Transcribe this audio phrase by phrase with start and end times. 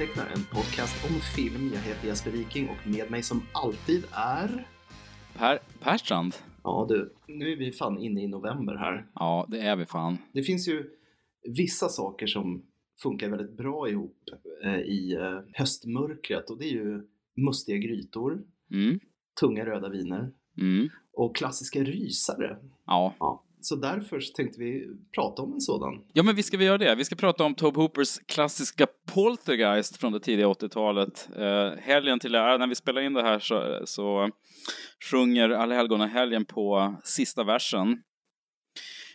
[0.00, 1.70] Antecknar, en podcast om film.
[1.74, 4.66] Jag heter Jesper Viking och med mig som alltid är...
[5.34, 6.34] Per Perstrand?
[6.62, 9.06] Ja du, nu är vi fan inne i november här.
[9.14, 10.18] Ja, det är vi fan.
[10.32, 10.90] Det finns ju
[11.56, 12.62] vissa saker som
[13.02, 14.16] funkar väldigt bra ihop
[14.64, 17.02] eh, i eh, höstmörkret och det är ju
[17.36, 18.42] mustiga grytor,
[18.72, 19.00] Mm.
[19.40, 20.88] tunga röda viner Mm.
[21.12, 22.56] och klassiska rysare.
[22.86, 23.14] Ja.
[23.18, 26.04] Ja, så därför så tänkte vi prata om en sådan.
[26.12, 26.94] ja, men vi ska vi göra det.
[26.94, 31.28] Vi ska prata om Tobe Hoopers klassiska Poltergeist från det tidiga 80-talet.
[31.36, 34.30] Eh, helgen till ära, när vi spelar in det här så, så
[35.10, 38.02] sjunger Allhelgona-helgen på sista versen.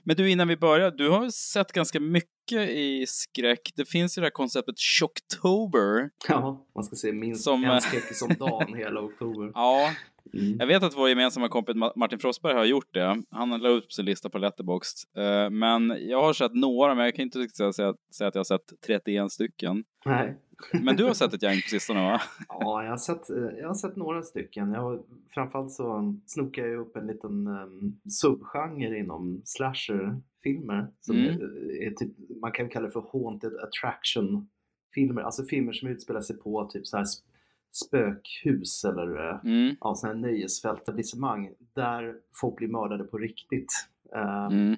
[0.03, 3.71] Men du, innan vi börjar, du har sett ganska mycket i skräck.
[3.75, 6.09] Det finns ju det här konceptet Shocktober.
[6.27, 9.51] Ja, man ska se minst Som, en eh, skräck som dagen hela oktober.
[9.53, 9.91] Ja,
[10.35, 10.57] Mm.
[10.59, 13.23] Jag vet att vår gemensamma kompis Ma- Martin Frostberg har gjort det.
[13.31, 15.17] Han la upp sin lista på Letterboxd.
[15.17, 17.89] Eh, Men jag har sett några, men jag kan inte säga, säga,
[18.27, 19.83] att jag har sett 31 stycken.
[20.05, 20.37] Nej.
[20.73, 22.21] Men du har sett ett gäng på sistone va?
[22.49, 24.71] Ja, jag har sett, eh, jag har sett några stycken.
[24.73, 30.87] Jag framförallt så snokar jag upp en liten um, subgenre inom slasherfilmer.
[30.99, 31.27] Som Mm.
[31.41, 35.21] är, är typ, man kan kalla det för haunted attraction-filmer.
[35.21, 37.05] Alltså filmer som utspelar sig på typ så här
[37.75, 39.75] spökhus eller eh, Mm.
[39.81, 43.71] ja, sådana här nöjesfältetablissemang där folk blir mördade på riktigt.
[44.15, 44.75] Eh, Mm.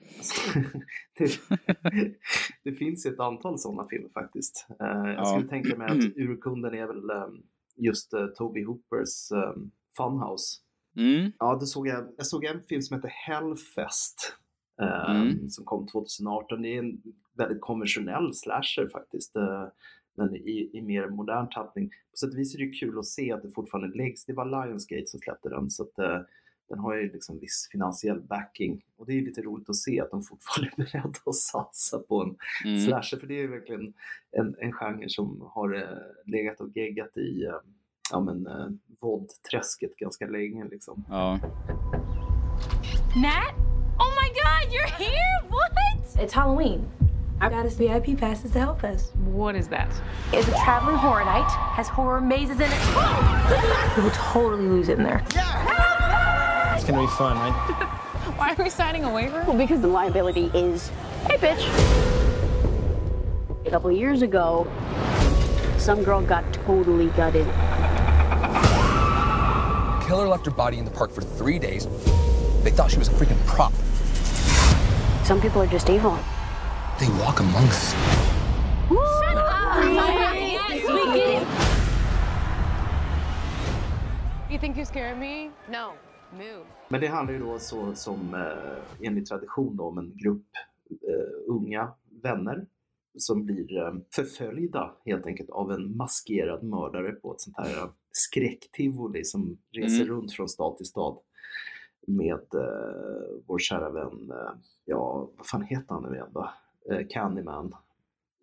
[1.17, 1.39] det,
[2.63, 4.67] det finns ett antal sådana filmer faktiskt.
[4.79, 5.25] Eh, jag Ja.
[5.25, 7.01] skulle tänka mig att urkunden är väl
[7.75, 9.29] just uh, Toby Hoopers
[9.97, 10.57] Funhouse.
[10.97, 11.31] Mm.
[11.39, 14.33] Ja, då såg jag, jag såg en film som heter Hellfest
[15.09, 15.49] Mm.
[15.49, 16.61] som kom 2018.
[16.61, 17.01] Det är en
[17.37, 19.35] väldigt konventionell slasher faktiskt.
[20.17, 21.89] Men i, i mer modern tappning.
[21.89, 24.25] På sätt och vis är det kul att se att det fortfarande läggs.
[24.25, 26.19] Det var Lionsgate som släppte den så att eh,
[26.69, 28.81] den har ju liksom viss finansiell backing.
[28.97, 32.21] Och det är lite roligt att se att de fortfarande är beredda att satsa på
[32.23, 32.35] en
[32.65, 32.79] Mm.
[32.79, 33.17] slasher.
[33.17, 33.93] För det är ju verkligen
[34.31, 37.51] en, en genre som har eh, legat och geggat i eh,
[38.11, 38.67] ja, men, eh,
[39.01, 40.65] våldträsket ganska länge.
[40.71, 41.05] Liksom.
[41.09, 41.39] Ja.
[43.15, 43.53] Nat?
[43.99, 45.49] Oh my god, you're here?
[45.49, 46.15] What?
[46.23, 46.81] It's Halloween.
[47.39, 49.11] I got us VIP passes to help us.
[49.25, 49.89] What is that?
[50.33, 53.95] It's a traveling horror night, has horror mazes in it.
[53.95, 55.23] We will totally lose it in there.
[56.75, 57.53] It's gonna be fun, right?
[58.37, 59.43] Why are we signing a waiver?
[59.47, 60.89] Well, because the liability is,
[61.27, 61.63] hey, bitch.
[63.67, 64.65] A couple of years ago,
[65.77, 67.45] some girl got totally gutted.
[70.07, 71.85] Killer left her body in the park for three days.
[72.63, 73.73] They thought she was a freaking prop.
[75.23, 76.17] Some people are just evil.
[76.99, 77.95] They walk among us.
[80.39, 81.47] Yes, we get it.
[84.51, 85.51] You think you're scaring me?
[85.69, 85.91] No.
[86.31, 86.65] Move.
[86.89, 90.45] Men det handlar ju då så som eh, enligt tradition då, om en grupp
[90.89, 91.91] eh, unga
[92.23, 92.65] vänner
[93.17, 97.89] som blir eh, förföljda helt enkelt av en maskerad mördare på ett sånt här eh,
[98.11, 100.07] skräcktivoli som reser Mm.
[100.15, 101.17] runt från stad till stad
[102.07, 104.51] med eh, vår kära vän, eh,
[104.85, 106.49] ja vad fan heter han nu igen då?
[106.91, 107.75] Eh, Candyman.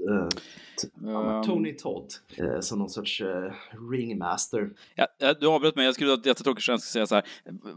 [0.08, 1.42] Um.
[1.46, 3.52] Tony Todd eh, som någon sorts eh,
[3.90, 4.70] ringmaster.
[4.94, 7.24] Ja, du avbröt mig, jag skulle ha ett jättetråkigt skämt säga så här.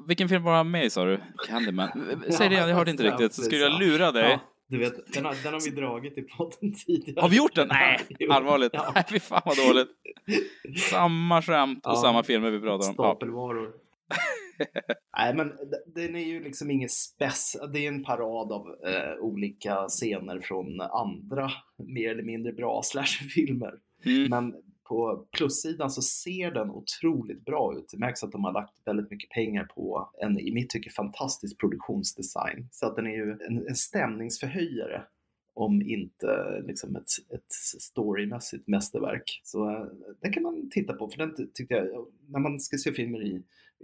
[0.07, 1.19] Vilken film var han med i sa du?
[1.47, 1.89] Candyman?
[2.29, 3.33] Säg det jag hörde inte riktigt.
[3.33, 4.29] Så skulle jag lura dig.
[4.31, 7.21] Ja, du vet, den har, den har vi dragit i podden tidigare.
[7.21, 7.67] Har vi gjort den?
[7.71, 7.99] Nej,
[8.29, 8.71] allvarligt.
[8.73, 8.91] Ja.
[8.95, 9.87] Nej, fy fan vad dåligt.
[10.89, 11.95] Samma skämt och Ja.
[11.95, 12.93] samma filmer vi pratar om.
[12.93, 13.71] Stapelvaror.
[15.17, 15.51] Nej, men
[15.85, 17.55] den är ju liksom ingen spess.
[17.73, 23.73] Det är en parad av eh, olika scener från andra mer eller mindre bra slasherfilmer.
[24.05, 24.29] Mm.
[24.29, 24.55] Men
[24.87, 27.89] på plussidan så ser den otroligt bra ut.
[27.91, 31.59] Det märks att de har lagt väldigt mycket pengar på en, i mitt tycke, fantastisk
[31.59, 32.67] produktionsdesign.
[32.71, 35.03] Så att den är ju en, en stämningsförhöjare
[35.53, 37.51] om inte liksom ett, ett
[37.81, 39.41] storymässigt mästerverk.
[39.43, 39.85] Så eh,
[40.21, 43.23] den kan man titta på, för den ty- tyckte jag, när man ska se filmer
[43.23, 43.43] i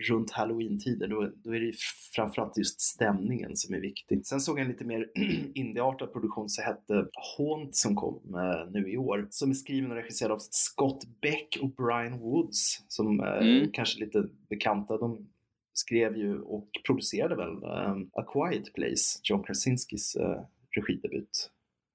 [0.09, 1.73] runt halloween-tider, då, då är det
[2.15, 4.25] framförallt just stämningen som är viktig.
[4.25, 5.09] Sen såg jag en lite mer
[5.53, 7.07] indieartad produktion som hette
[7.37, 11.59] Haunt som kom eh, nu i år, som är skriven och regisserad av Scott Beck
[11.61, 13.71] och Brian Woods, som eh, Mm.
[13.73, 14.97] kanske lite bekanta.
[14.97, 15.27] De
[15.73, 20.41] skrev ju och producerade väl eh, A Quiet Place, John Krasinskis eh,
[20.75, 21.49] regidebut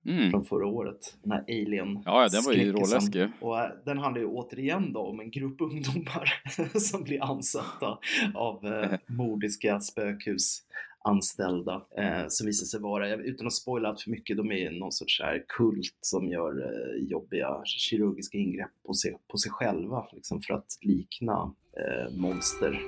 [0.07, 0.31] Mm.
[0.31, 1.17] från förra året.
[1.23, 3.29] Den här alien Ja, ja, den var ju råläskig.
[3.41, 6.33] Och eh, den handlar ju återigen då om en grupp ungdomar
[6.79, 7.99] som blir ansatta
[8.35, 14.37] av eh, mordiska spökhusanställda eh, som visar sig vara, utan att spoila allt för mycket,
[14.37, 19.39] de är någon sorts här kult som gör eh, jobbiga kirurgiska ingrepp på sig, på
[19.39, 22.81] sig själva liksom för att likna eh, monster.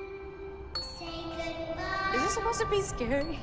[2.14, 3.36] Is this supposed to be scary?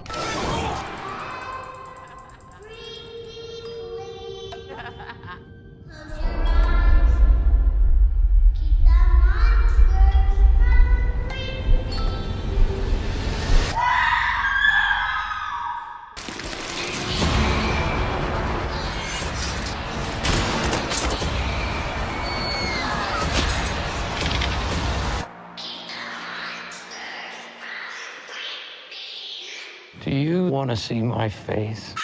[30.67, 31.95] Want to see my face?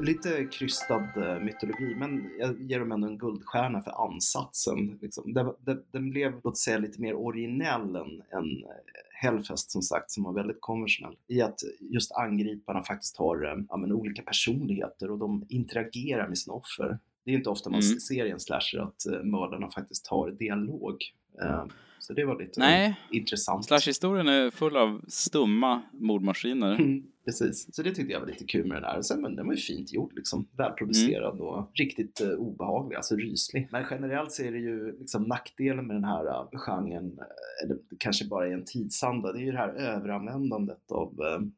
[0.00, 4.98] Lite krystad eh, mytologi, men jag ger dem ändå en guldstjärna för ansatsen.
[5.02, 5.32] Liksom.
[5.32, 8.70] Den, den, den blev, låt säga, lite mer originell än, än eh,
[9.12, 11.16] Hellfest som sagt, som var väldigt konventionell.
[11.28, 16.38] I att just angriparna faktiskt har eh, ja, men, olika personligheter och de interagerar med
[16.38, 16.98] sina offer.
[17.24, 18.00] Det är inte ofta man Mm.
[18.00, 20.96] ser i en slasher att mördarna faktiskt har dialog.
[21.42, 21.64] Eh,
[22.02, 23.00] så det var lite Nej.
[23.10, 23.64] intressant.
[23.64, 26.74] Slash-historien är full av stumma mordmaskiner.
[26.74, 28.98] Mm, Precis, så det tyckte jag var lite kul med den här.
[28.98, 30.48] Och sen, men den var ju fint gjord, liksom.
[30.56, 33.68] välproducerad och riktigt uh, obehaglig, alltså ryslig.
[33.72, 37.78] Men generellt så är det ju liksom nackdelen med den här uh, genren, uh, eller
[37.98, 41.48] kanske bara är en tidsanda, det är ju det här överanvändandet av uh,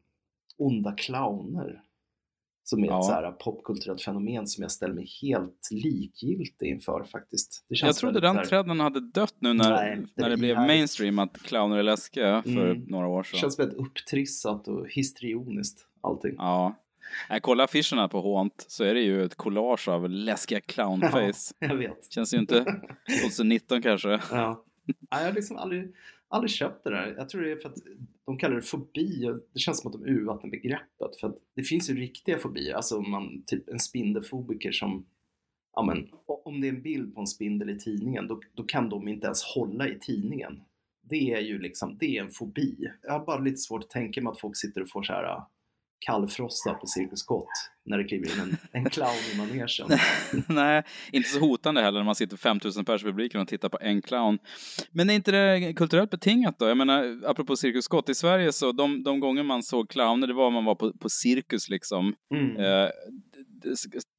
[0.58, 1.82] onda clowner.
[2.66, 2.98] Som är Ja.
[2.98, 7.64] ett så här popkulturellt fenomen som jag ställer mig helt likgiltig inför faktiskt.
[7.68, 10.50] Det Jag trodde den här- trenden hade dött nu när, Nej, det när det blev
[10.50, 10.66] ihärdigt.
[10.68, 12.82] mainstream att clowner är läskiga för Mm.
[12.88, 13.38] några år Det sedan.
[13.40, 16.34] känns väldigt upptrissat och histrioniskt allting.
[16.38, 16.74] Ja.
[17.30, 21.54] Nej, kolla affischerna på Hånt så är det ju ett collage av läskiga clownface.
[21.58, 22.12] Jag vet.
[22.12, 22.64] Känns ju inte
[23.24, 24.20] 2019 kanske.
[24.30, 24.64] Ja.
[24.86, 25.94] Nej, jag har liksom aldrig,
[26.34, 27.14] aldrig köpt det där.
[27.18, 27.78] Jag tror det är för att
[28.26, 29.28] de kallar det fobi.
[29.28, 31.20] och Det känns som att de urvattnar begreppet.
[31.20, 32.74] För att det finns ju riktiga fobier.
[32.74, 35.06] Alltså om man, typ en spindelfobiker som
[35.76, 38.88] Ja, men, om det är en bild på en spindel i tidningen, då, då kan
[38.88, 40.60] de inte ens hålla i tidningen.
[41.02, 42.90] Det är ju liksom, det är en fobi.
[43.02, 45.42] Jag har bara lite svårt att tänka mig att folk sitter och får så här
[46.06, 47.48] kallfrossa på Cirkus Scott
[47.86, 49.68] när det kliver in en, en clown i manegen.
[50.48, 50.82] Nej,
[51.12, 54.02] inte så hotande heller när man sitter 5000 pers i publiken och tittar på en
[54.02, 54.38] clown.
[54.90, 56.68] Men är inte det kulturellt betingat då?
[56.68, 60.34] Jag menar, apropå Cirkus Scott, i Sverige så de, de gånger man såg clowner, det
[60.34, 62.14] var om man var på, på cirkus liksom.
[62.34, 62.56] Mm.
[62.56, 62.88] Eh,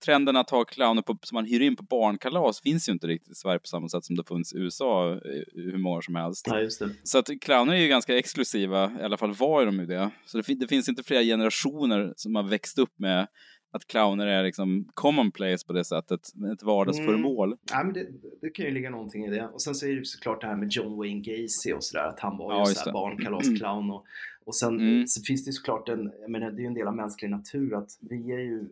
[0.06, 3.32] trenden att ha clowner på, som man hyr in på barnkalas finns ju inte riktigt
[3.32, 5.20] i Sverige på samma sätt som det funnits i USA eh,
[5.54, 6.48] hur många år som helst.
[6.50, 6.88] Ja.
[7.04, 10.10] Så att clowner är ju ganska exklusiva, i alla fall var de ju det.
[10.26, 13.28] Så det, det finns inte flera generationer som har växt upp med
[13.72, 16.20] att clowner är liksom commonplace på det sättet,
[16.54, 17.56] ett vardagsföremål.
[17.72, 18.08] Ja, men det,
[18.42, 19.48] det kan ju ligga någonting i det.
[19.48, 22.08] Och sen så är det ju såklart det här med John Wayne Gacy och sådär,
[22.08, 22.92] att han var Ja, ju det.
[22.92, 23.92] barnkalasclown.
[23.92, 24.06] Och,
[24.46, 25.08] och sen Mm.
[25.08, 27.30] så finns det ju såklart en, jag menar det är ju en del av mänsklig
[27.30, 28.70] natur att vi är ju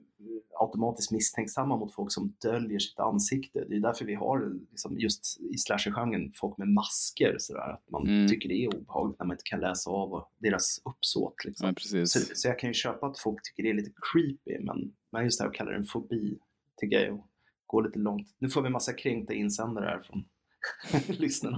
[0.60, 3.66] automatiskt misstänksamma mot folk som döljer sitt ansikte.
[3.70, 8.08] Det är därför vi har liksom, just i slasher-genren folk med masker sådär, att man
[8.08, 8.28] Mm.
[8.28, 11.46] tycker det är obehagligt när man inte kan läsa av deras uppsåt.
[11.46, 11.68] Liksom.
[11.68, 12.06] Ja.
[12.06, 15.24] Så, så jag kan ju köpa att folk tycker det är lite creepy, men, men
[15.24, 16.38] just det här att kalla det en fobi
[16.82, 17.26] tycker jag är att
[17.66, 18.28] gå lite långt.
[18.40, 20.24] Nu får vi massa kränkta insändare här från
[21.08, 21.58] lyssnarna.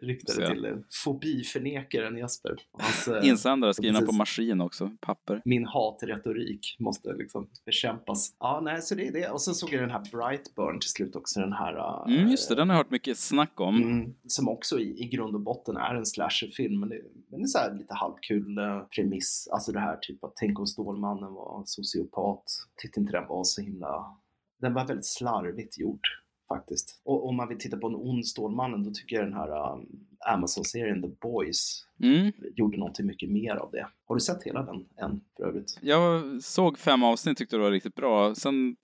[0.00, 0.52] Riktade Se.
[0.52, 2.56] till fobiförnekaren Jesper.
[2.72, 4.18] Hans, eh, Insändare skrivna på precis.
[4.18, 5.42] maskin också, papper.
[5.44, 8.36] min hatretorik måste liksom bekämpas.
[8.40, 9.28] Ja, nej, så det är det.
[9.30, 11.76] Och sen såg jag den här Brightburn till slut också, den här...
[11.76, 13.76] eh, Mm, just det, den har jag hört mycket snack om.
[13.82, 17.00] Mm, som också i, i grund och botten är en slasherfilm, men det,
[17.30, 19.48] men det är så här lite halvkul eh, premiss.
[19.52, 22.42] Alltså det här typ att tänk om Stålmannen var sociopat.
[22.82, 24.16] Tyckte inte den var så himla...
[24.60, 26.00] Den var väldigt slarvigt gjord
[26.48, 27.00] faktiskt.
[27.04, 29.86] Och om man vill titta på en ond Stålmannen då tycker jag den här um,
[30.32, 32.32] Amazon-serien The Boys Mm.
[32.54, 33.86] gjorde någonting mycket mer av det.
[34.06, 35.78] Har du sett hela den än för övrigt?
[35.82, 38.34] Jag såg fem avsnitt, tyckte det var riktigt bra.
[38.34, 38.76] Sen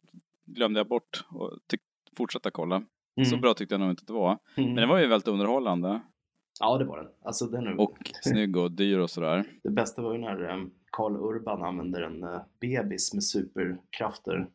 [0.44, 1.50] glömde jag bort och
[2.16, 2.82] fortsätta kolla.
[3.30, 4.38] Så bra tyckte jag nog inte att det var.
[4.56, 4.68] Mm.
[4.68, 6.00] Men den var ju väldigt underhållande.
[6.60, 7.06] Ja, det var den.
[7.24, 7.80] Alltså den är...
[7.80, 9.44] Och snygg och dyr och sådär.
[9.62, 14.48] Det bästa var ju när um, Carl Urban använder en uh, bebis med superkrafter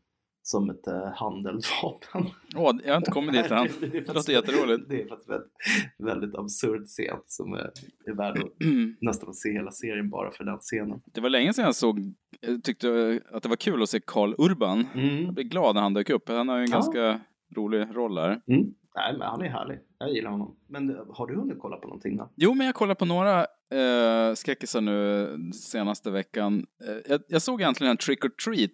[0.47, 2.25] som ett uh, handeldvapen.
[2.55, 3.67] Åh, jag har inte kommit dit än.
[3.79, 4.89] Det är Det låter jätteroligt.
[4.89, 5.51] Det är faktiskt väldigt,
[5.97, 7.71] väldigt absurd scen som är,
[8.05, 8.51] är värd att
[9.01, 11.01] nästan se hela serien bara för den scenen.
[11.13, 11.99] Det var länge sedan jag såg,
[12.41, 14.87] jag tyckte att det var kul att se Carl Urban.
[15.25, 16.29] Jag blev glad när han dök upp.
[16.29, 16.75] Han har ju en Ja.
[16.75, 17.19] ganska
[17.55, 18.29] rolig roll där.
[18.47, 18.73] Mm.
[18.95, 19.79] Nej, men han är härlig.
[19.99, 20.55] Jag gillar honom.
[20.67, 22.29] Men uh, har du hunnit kolla på någonting då?
[22.35, 23.39] Jo, men jag kollar på några
[23.71, 26.65] eh, skräckisar nu senaste veckan.
[26.87, 28.71] Eh, jag, jag såg egentligen en Trick or Treat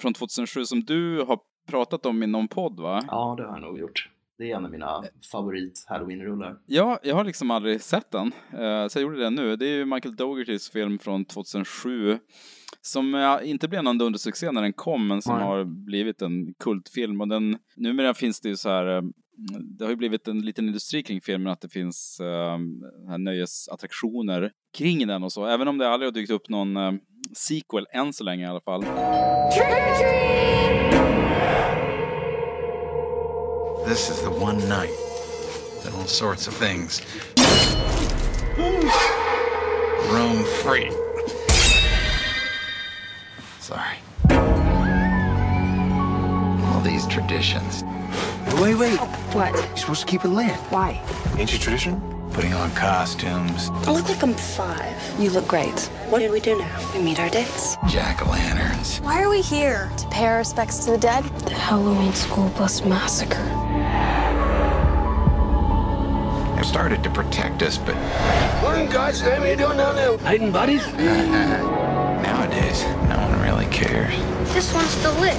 [0.00, 3.04] från 2007 som du har pratat om i någon podd, va?
[3.08, 4.08] Ja, det har jag nog gjort.
[4.38, 6.56] Det är en av mina favorit halloween-rullar.
[6.66, 9.56] Ja, jag har liksom aldrig sett den, eh, så jag gjorde det nu.
[9.56, 12.18] Det är ju Michael Doughertys film från 2007
[12.80, 15.44] som eh, inte blev någon dundersuccé när den kom, men som Nej.
[15.44, 17.20] har blivit en kultfilm.
[17.20, 19.02] Och den, numera finns det ju så här, eh,
[19.78, 22.58] det har ju blivit en liten industri kring filmen, att det finns eh,
[23.08, 25.46] här nöjesattraktioner kring den och så.
[25.46, 26.92] Även om det aldrig har dykt upp någon eh,
[27.32, 28.80] sequel än så länge i alla fall.
[33.86, 34.96] This is the one night
[35.82, 37.02] that all sorts of things
[40.12, 40.90] roam free.
[43.60, 43.98] Sorry.
[46.64, 47.84] All these traditions,
[48.60, 48.98] Wait, wait.
[49.32, 49.54] What?
[49.54, 50.54] You're supposed to keep it lit.
[50.70, 51.00] Why?
[51.38, 52.19] Ancient tradition?
[52.32, 54.96] Putting on costumes, I look like I'm five.
[55.20, 55.78] You look great.
[56.08, 56.92] What did we do now?
[56.94, 57.76] We meet our dates.
[57.88, 58.98] jack o' lanterns.
[59.00, 59.90] Why are we here?
[59.98, 61.24] To pay our respects to the dead?
[61.40, 63.44] The Halloween school bus massacre.
[66.56, 67.96] They started to protect us, but
[68.62, 69.20] Morning, guys.
[69.20, 70.16] How you doing down there?
[70.18, 70.86] Hiding buddies?
[70.92, 74.14] nowadays, no one really cares.
[74.54, 75.36] This one's still lit.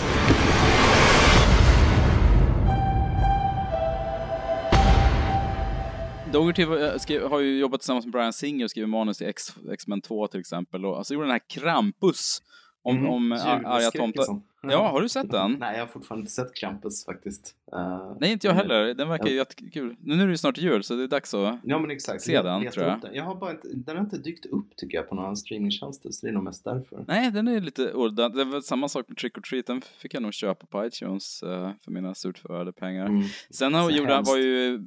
[6.31, 6.65] Dougherty
[6.99, 9.27] skrev, har ju jobbat tillsammans med Brian Singer och skrivit manus till
[9.71, 10.85] X-Men 2 till exempel.
[10.85, 12.41] Och alltså gjorde den här Krampus
[12.83, 14.41] om, Mm, om ar- arga tomtar.
[14.61, 15.57] Ja, har du sett den?
[15.59, 17.55] Nej, jag har fortfarande inte sett Krampus faktiskt.
[17.73, 18.93] Eh, Nej, inte jag men- heller.
[18.93, 19.95] Den verkar ju jättekul.
[19.99, 21.59] Nu är det ju snart jul, så det är dags att...
[21.63, 22.21] Ja men exakt.
[22.23, 23.01] Se Jag den, letar tror jag.
[23.01, 23.13] Den.
[23.15, 26.25] jag har bara inte, den har inte dykt upp tycker jag på några streamingtjänster så
[26.25, 27.05] det är nog mest därför.
[27.07, 28.29] Nej, den är lite udda.
[28.29, 29.65] Det var samma sak med Trick or Treat.
[29.67, 33.05] Den fick jag nog köpa på iTunes eh, för mina surt förvärvade pengar.
[33.05, 33.23] Mm.
[33.49, 34.31] Sen har, gjorde, hemskt.
[34.31, 34.79] var ju,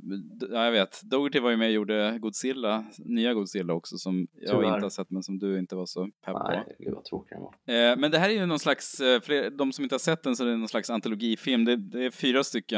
[0.52, 4.50] ja jag vet, Dougherty var ju med och gjorde Godzilla, nya Godzilla också som jag
[4.50, 4.74] Tyvärr.
[4.74, 6.48] inte har sett men som du inte var så pepp på.
[6.48, 7.90] Nej, gud vad tråkig den var.
[7.92, 10.36] Eh, Men det här är ju någon slags, för de som inte har sett den
[10.36, 11.64] så är det någon slags antologifilm.
[11.64, 12.73] Det, det är fyra stycken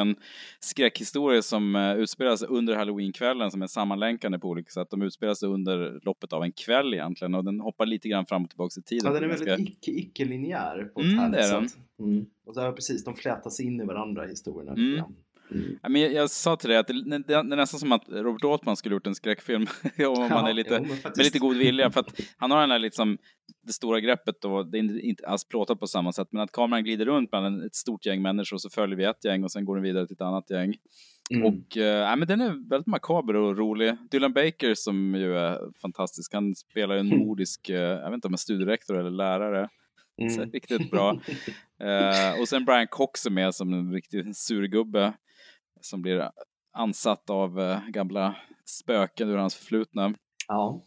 [0.61, 4.89] skräckhistorier som utspelar sig under halloweenkvällen som är sammanlänkande på olika sätt.
[4.91, 8.43] De utspelar sig under loppet av en kväll egentligen och den hoppar lite grann fram
[8.45, 9.07] och tillbaka i tiden.
[9.07, 11.81] Ja, den är Ganska- väldigt icke, icke-linjär på ett Mm, härligt sätt.
[12.01, 12.27] Mm.
[12.47, 14.73] Och så, ja, precis, de flätas in i varandra historierna.
[14.73, 15.05] Mm.
[15.51, 15.79] Mm.
[15.89, 18.77] Men jag, jag sa till dig att det, det, är nästan som att Robert Altman
[18.77, 19.67] skulle gjort en skräckfilm
[19.99, 21.91] om man Ja, är lite, jo, med lite god vilja.
[21.91, 23.19] För att han har den här liksom,
[23.67, 26.29] det stora greppet och det är inte, alls plåtat på samma sätt.
[26.31, 29.45] Men att kameran glider runt bland ett stort gäng människor så följer vi ett gäng
[29.45, 30.77] och sen går den vidare till ett annat gäng.
[31.31, 31.47] Mm.
[31.47, 33.97] Och ja, men den är väldigt makaber och rolig.
[34.11, 38.29] Dylan Baker som ju är fantastisk, han spelar ju en nordisk, eh, jag vet inte
[38.29, 39.69] om en studierektor eller lärare.
[40.21, 40.51] Mm.
[40.51, 41.21] riktigt bra.
[41.81, 45.13] Eh, och sen Brian Cox är med som en riktig surgubbe
[45.89, 46.31] som blir
[46.73, 50.15] ansatt av eh, gamla spöken ur hans förflutna.
[50.49, 50.83] Ja.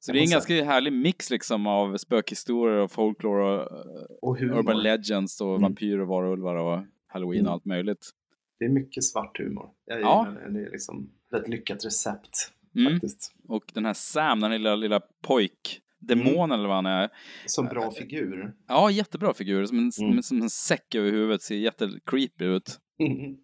[0.00, 4.40] Så det är en ganska härlig mix liksom av spökhistorier och folklore och, eh, Och
[4.40, 5.62] urban legends och Mm.
[5.62, 7.46] vampyrer och varulvar och halloween Mm.
[7.48, 8.10] och allt möjligt.
[8.58, 9.70] Det är mycket svart humor.
[9.86, 10.26] Jag Ja.
[10.48, 10.60] det.
[10.60, 12.30] Är liksom ett lyckat recept
[12.76, 12.92] Mm.
[12.92, 13.34] faktiskt.
[13.48, 17.08] Och den här Sam, den lilla, lilla pojk, demonen eller vad han är.
[17.46, 18.54] Som bra figur.
[18.68, 19.66] Ja, jättebra figur.
[19.66, 20.22] Som en, Mm.
[20.22, 22.78] som en säck över huvudet, ser jättecreepy ut.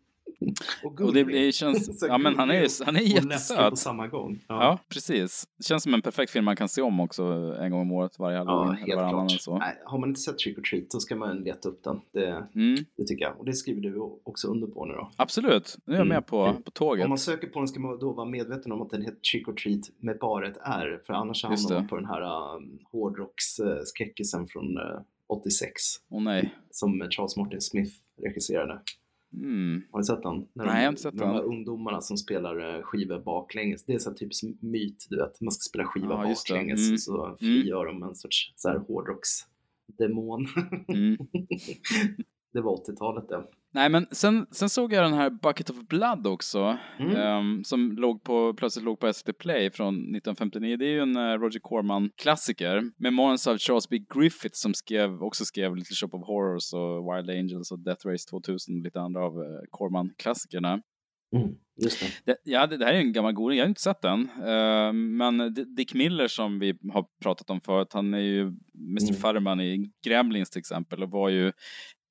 [0.84, 3.78] och Och det blir, känns, ja men han är, han är läskig på jättesöt.
[3.78, 4.38] samma gång.
[4.48, 4.78] Ja.
[4.88, 5.48] precis.
[5.58, 7.22] Det känns som en perfekt film man kan se om också
[7.60, 8.76] en gång om året, varje Ja, halloween.
[8.76, 9.30] helt klart.
[9.40, 9.58] så.
[9.58, 12.00] Nej, har man inte sett Trick or Treat så ska man leta upp den.
[12.12, 13.38] Det, Mm, det tycker jag.
[13.38, 15.10] Och det skriver du också under på nu då.
[15.16, 16.14] absolut, nu är jag Mm.
[16.14, 17.04] med på, på tåget.
[17.04, 19.48] Om man söker på den ska man då vara medveten om att den heter Trick
[19.48, 21.00] or Treat med bara ett R.
[21.06, 25.72] För annars hamnar man på den här um, hårdrocksskräckisen från uh, 86.
[26.10, 26.54] Åh nej.
[26.70, 27.92] Som Charles Martin Smith
[28.22, 28.80] regisserade.
[29.32, 29.82] Mm.
[29.90, 30.46] Har du sett den?
[30.52, 31.44] När Nej, de, jag har inte sett när De här den.
[31.50, 33.84] ungdomarna som spelar eh, skivor baklänges.
[33.84, 35.40] Det är så typisk myt, du vet.
[35.40, 36.28] Man ska spela skiva det.
[36.28, 36.98] baklänges Mm.
[36.98, 40.46] så frigör de en sorts så här hårdrocksdemon.
[40.88, 41.16] Mm.
[42.52, 43.44] det var 80-talet det.
[43.74, 46.78] Nej men sen, sen såg jag den här Bucket of Blood också.
[46.98, 47.16] Mm.
[47.16, 50.76] ehm, som låg på, plötsligt låg på SVT Play från 1959.
[50.76, 52.90] Det är ju en eh, Roger Corman-klassiker.
[52.96, 53.98] Med manus av Charles B.
[54.14, 58.28] Griffith som skrev, också skrev Little Shop of Horrors och Wild Angels och Death Race
[58.30, 60.82] 2000 och lite andra av eh, Corman-klassikerna.
[61.36, 61.48] Mm.
[61.82, 62.36] Just det.
[62.44, 63.58] Ja, det, det här är en gammal goding.
[63.58, 64.28] Jag har inte sett den.
[64.46, 69.02] Eh, men Dick Miller som vi har pratat om förut, han är ju Mr.
[69.02, 69.14] Mm.
[69.14, 71.52] Farman i Gremlins till exempel och var ju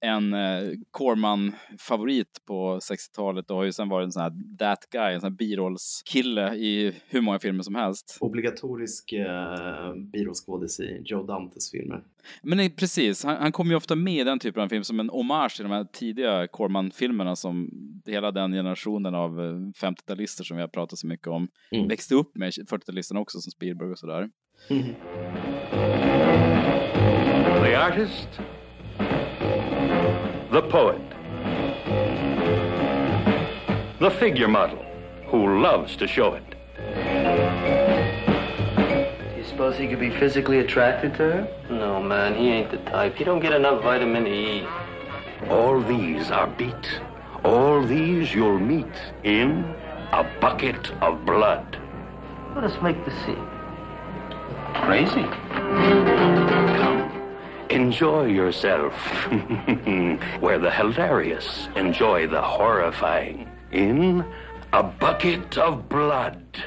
[0.05, 5.13] en eh, Corman-favorit på 60-talet och har ju sen varit en sån här that guy,
[5.13, 8.17] en sån här birollskille i hur många filmer som helst.
[8.21, 12.03] Obligatorisk eh, biroskådis i Joe Dantes filmer.
[12.41, 14.99] Men nej, precis, han, han kommer ju ofta med i den typen av film som
[14.99, 17.69] en hommage till de här tidiga Corman-filmerna som
[18.05, 19.53] hela den generationen av eh,
[19.87, 21.87] 50-talister som vi har pratat så mycket om Mm.
[21.87, 24.29] växte upp med, 40-talisterna också som Spielberg och sådär.
[24.69, 24.83] Mm.
[27.63, 28.39] The artist,
[30.51, 31.01] the poet,
[33.99, 34.83] the figure model
[35.27, 36.43] who loves to show it.
[38.77, 41.47] Do You suppose he could be physically attracted to her?
[41.69, 43.15] No, man, he ain't the type.
[43.15, 44.65] He don't get enough vitamin E.
[45.49, 47.01] All these are beat.
[47.43, 48.85] All these you'll meet
[49.23, 49.65] in
[50.13, 51.77] a bucket of blood.
[52.55, 53.47] Let us make the scene.
[54.85, 56.36] Crazy.
[57.77, 58.93] Enjoy yourself.
[60.41, 63.47] Where the hilarious enjoy the horrifying.
[63.71, 64.23] In
[64.71, 66.57] a bucket of blood.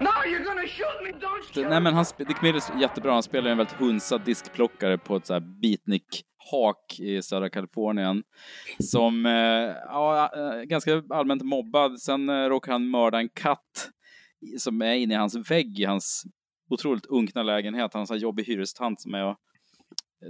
[0.00, 0.10] No!
[0.26, 3.50] You're gonna shoot me, don't Det- Nej men han, Dick Miller är jättebra, han spelar
[3.50, 8.22] en väldigt hunsad diskplockare på ett så här beatnik-hak i södra Kalifornien.
[8.78, 9.32] Som, eh,
[9.86, 12.00] ja, eh, ganska allmänt mobbad.
[12.00, 13.90] Sen eh, råkar han mörda en katt
[14.58, 16.24] som är inne i hans vägg i hans
[16.70, 17.94] otroligt unkna lägenhet.
[17.94, 19.36] Han har en jobbig hyrestant som är och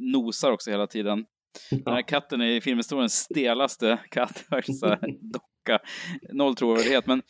[0.01, 1.25] nosar också hela tiden.
[1.71, 4.45] Den här katten är i filmhistoriens stelaste katt,
[5.33, 5.79] docka.
[6.33, 7.07] Noll trovärdighet.
[7.07, 7.23] Men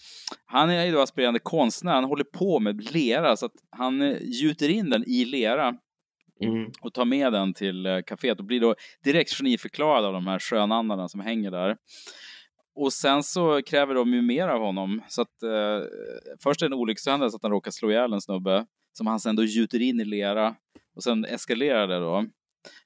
[0.46, 4.16] han är ju då aspirerande konstnär, han håller på med lera så att han eh,
[4.22, 5.74] gjuter in den i lera
[6.42, 6.70] Mm.
[6.80, 8.74] och tar med den till eh, kaféet och blir då
[9.04, 11.76] direkt geniförklarad av de här skönandarna som hänger där.
[12.74, 15.02] Och sen så kräver de ju mer av honom.
[15.08, 15.86] Så att eh,
[16.42, 19.36] först är det en olyckshändelse att han råkar slå ihjäl en snubbe som han sen
[19.36, 20.54] då gjuter in i lera
[20.96, 22.26] och sen eskalerar det då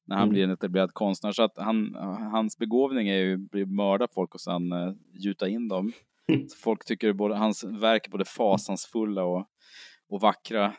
[0.04, 0.32] när han Mm.
[0.32, 1.32] blir en etablerad konstnär.
[1.32, 1.94] Så att han,
[2.32, 5.92] hans begåvning är ju att mörda folk och sen eh, gjuta in dem.
[6.48, 9.46] Så folk tycker både, hans verk är både fasansfulla och,
[10.08, 10.72] och vackra.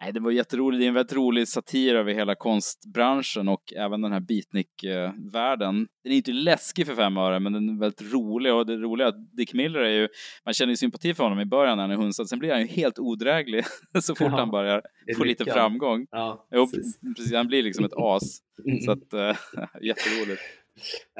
[0.00, 0.80] Nej, det var jätteroligt.
[0.80, 5.88] Det är en väldigt rolig satir över hela konstbranschen och även den här beatnik-världen.
[6.04, 8.54] Den är inte läskig för fem öre, men den är väldigt rolig.
[8.54, 10.08] Och det roliga är att Dick Miller är ju,
[10.44, 12.60] man känner ju sympati för honom i början när han är hunsad, sen blir han
[12.60, 13.64] ju helt odräglig
[14.02, 14.82] så fort Ja, han börjar
[15.16, 16.06] få lite framgång.
[16.10, 17.00] Ja, Jo, precis.
[17.16, 17.34] precis.
[17.34, 18.38] Han blir liksom ett as.
[18.66, 18.80] Mm.
[18.80, 19.36] Så att, äh,
[19.82, 20.42] jätteroligt.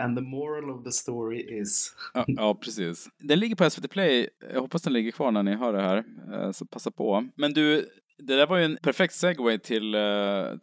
[0.01, 1.95] And the moral of the story is...
[2.15, 3.09] Ja, ja, precis.
[3.19, 4.29] Den ligger på SVT Play.
[4.53, 7.29] Jag hoppas den ligger kvar när ni hör det här, eh, så passa på.
[7.37, 7.87] Men du,
[8.23, 10.01] det där var ju en perfekt segway till, eh,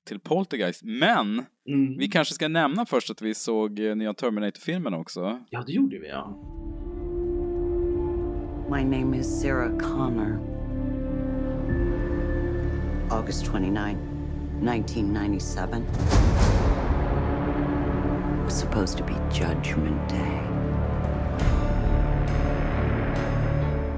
[0.07, 0.83] till Poltergeist.
[0.83, 1.97] Men Mm.
[1.97, 5.39] vi kanske ska nämna först att vi såg eh, nya Terminator-filmen också.
[5.49, 6.37] Ja, det gjorde vi ja.
[8.71, 10.39] My name is Sarah Connor.
[13.11, 13.97] August 29,
[14.61, 15.77] 1997.
[18.37, 20.41] It was supposed to be Judgment Day.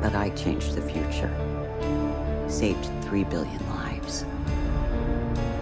[0.02, 1.49] But I changed the future.
[2.50, 4.26] Saved three billion lives.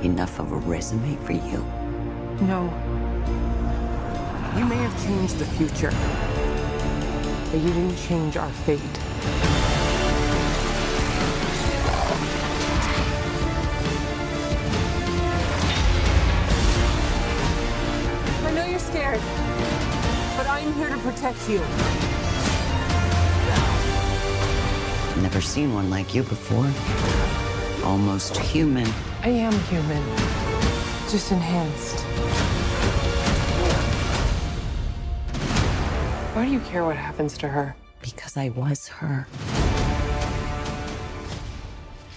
[0.03, 1.63] Enough of a resume for you.
[2.47, 2.63] No.
[4.57, 5.91] You may have changed the future,
[7.51, 8.79] but you didn't change our fate.
[18.43, 19.19] I know you're scared,
[20.37, 22.16] but I'm here to protect you.
[25.37, 26.65] Never seen one like you before.
[27.85, 28.87] Almost human.
[29.21, 30.03] I am human,
[31.11, 31.99] just enhanced.
[36.33, 37.75] Why do you care what happens to her?
[38.01, 39.27] Because I was her.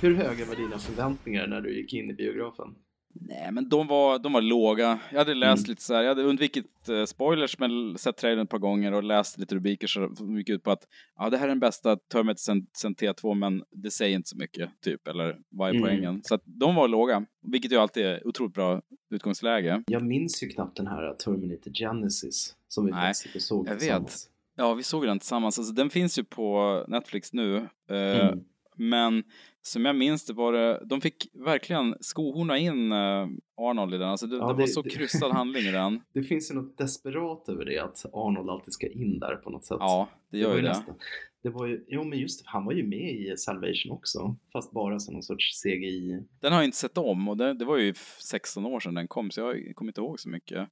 [0.01, 2.75] Hur höga var dina förväntningar när du gick in i biografen?
[3.13, 4.99] Nej, men de var, de var låga.
[5.11, 8.51] Jag hade läst lite så här, jag hade undvikit eh, spoilers men sett trailern ett
[8.51, 10.87] par gånger och läst lite rubriker så- som gick ut på att
[11.19, 14.37] ja, det här är den bästa Terminator sen, sen T2 men det säger inte så
[14.37, 15.83] mycket, typ, eller vad är Mm.
[15.83, 16.21] poängen?
[16.25, 19.83] Så att de var låga, vilket ju alltid är otroligt bra utgångsläge.
[19.87, 24.13] Jag minns ju knappt den här Terminator Genesis som vi Nej, faktiskt såg jag vet.
[24.57, 25.59] Ja, vi såg den tillsammans.
[25.59, 27.57] Alltså, den finns ju på Netflix nu.
[27.91, 27.97] Eh,
[28.29, 28.45] Mm.
[28.89, 29.23] Men
[29.63, 34.09] som jag minns det var det, de fick verkligen skohorna in eh, Arnold i den.
[34.09, 36.01] Alltså det, Ja, det var det- så krystad handling i den.
[36.13, 39.65] Det finns ju något desperat över det att Arnold alltid ska in där på något
[39.65, 39.77] sätt.
[39.81, 40.69] Ja, det gör ju det.
[40.69, 40.95] nästan-
[41.43, 44.37] Det var ju, jo men just han var ju med i Salvation också.
[44.53, 46.23] Fast bara som någon sorts CGI.
[46.41, 48.95] Den har jag inte sett om och det, det var ju f- 16 år sedan
[48.95, 50.69] den kom så jag kommer inte ihåg så mycket.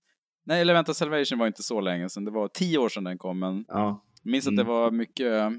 [0.46, 2.24] Nej, eller vänta, Salvation var inte så länge sedan.
[2.24, 4.64] Det var 10 år sedan den kom men Ja, jag minns att Mm.
[4.66, 5.52] det var mycket...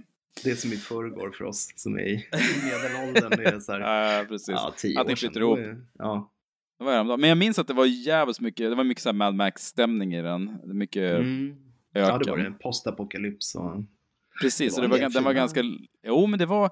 [0.44, 2.26] det är som i förrgår för oss som är i
[2.64, 3.40] medelåldern.
[3.56, 3.80] Är så här,
[4.20, 4.50] Ja, precis.
[4.50, 5.16] ja, tio år sedan.
[5.18, 5.60] flyter ihop.
[5.98, 6.32] Ja.
[6.80, 7.20] Det var häromdagen.
[7.22, 10.14] Men jag minns att det var jävligt mycket, det var mycket så här Mad Max-stämning
[10.16, 10.60] i den.
[10.66, 11.56] Mycket Mm.
[11.96, 12.10] öken.
[12.10, 12.52] ja, det var det.
[12.52, 13.84] Postapokalyps och...
[14.42, 15.62] Precis, Det var det var, en den var ganska...
[16.08, 16.70] Jo, men det var...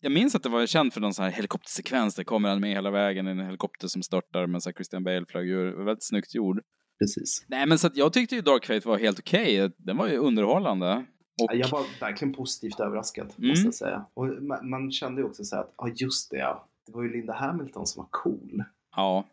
[0.00, 2.14] Jag minns att det var känt för någon sån här helikoptersekvens.
[2.14, 5.04] Där kommer han med hela vägen i en helikopter som störtar med så här Christian
[5.04, 5.84] Bale flög ur.
[5.84, 6.60] Väldigt snyggt gjord.
[6.98, 7.44] Precis.
[7.48, 9.70] Nej, men så att jag tyckte ju Dark Fate var helt okej.
[9.78, 11.04] Den var ju underhållande.
[11.42, 13.50] Och, Ja, Jag var verkligen positivt överraskad, Mm.
[13.50, 14.04] måste jag säga.
[14.14, 17.02] Och man, man kände ju också så här att, ja just det ja, det var
[17.02, 18.62] ju Linda Hamilton som var cool.
[18.96, 19.24] ja,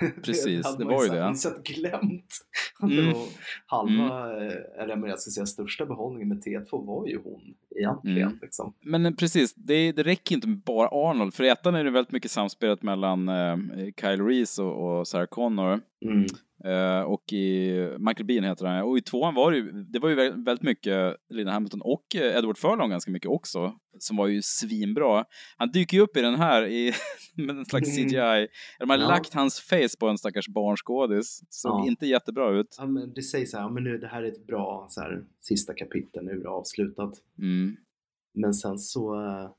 [0.22, 1.26] Precis, hade det ju var ju det.
[1.28, 2.26] något sätt glömt.
[2.82, 2.96] Mm.
[2.96, 3.26] det var
[3.66, 8.22] halva, eh, eller men jag ska säga största behållningen med T2 var ju hon egentligen.
[8.28, 8.38] Mm.
[8.42, 8.72] Liksom.
[8.80, 11.34] men eh, precis, det, det räcker inte med bara Arnold.
[11.34, 13.56] För i ettan är det väldigt mycket samspelet mellan eh,
[14.00, 15.80] Kyle Reese och, och Sarah Connor.
[16.04, 16.26] Mm.
[16.64, 18.82] Eh, och i Michael Bean heter han.
[18.82, 22.16] Och i tvåan var det ju, det var ju vä- väldigt mycket Lina Hamilton och
[22.16, 23.72] eh, Edward Furlong ganska mycket också.
[23.98, 25.24] Som var ju svinbra.
[25.56, 26.92] Han dyker ju upp i den här i,
[27.36, 28.08] med en slags Mm.
[28.08, 28.48] CGI.
[28.78, 29.08] De har Ja.
[29.08, 31.40] lagt hans face på en stackars barnskådis.
[31.48, 31.86] Såg Ja.
[31.86, 32.76] inte jättebra ut.
[32.78, 35.24] Ja, men det sägs så här, men nu det här är ett bra så här,
[35.40, 37.12] sista kapitel, nu är det avslutat.
[37.38, 37.76] Mm.
[38.34, 39.50] Men sen så, eh,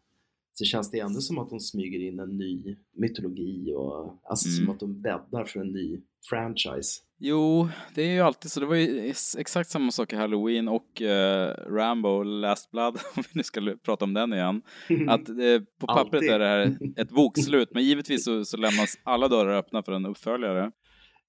[0.60, 4.63] så känns det ändå som att de smyger in en ny mytologi och alltså som
[4.63, 4.74] Mm.
[4.74, 7.02] att de bäddar för en ny franchise.
[7.22, 8.60] Jo, det är ju alltid så.
[8.60, 13.24] Det var ju ex- exakt samma sak i Halloween och eh, Rambo, Last Blood, om
[13.24, 14.62] vi nu ska prata om den igen.
[15.08, 15.36] Att eh,
[15.80, 19.84] på pappret är det här ett bokslut, men givetvis så, så lämnas alla dörrar öppna
[19.84, 20.72] för en uppföljare.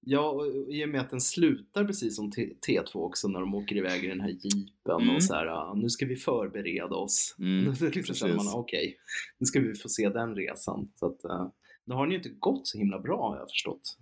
[0.03, 3.55] Ja, och i och med att den slutar precis som T- T2 också när de
[3.55, 5.17] åker iväg i den här jeepen Mm.
[5.17, 7.37] och så här, ja, nu ska vi förbereda oss.
[7.39, 8.97] Mm, Då liksom man, okej,
[9.39, 10.89] nu ska vi få se den resan.
[10.95, 11.49] Så att, uh,
[11.85, 13.97] det har den ju inte gått så himla bra har jag förstått.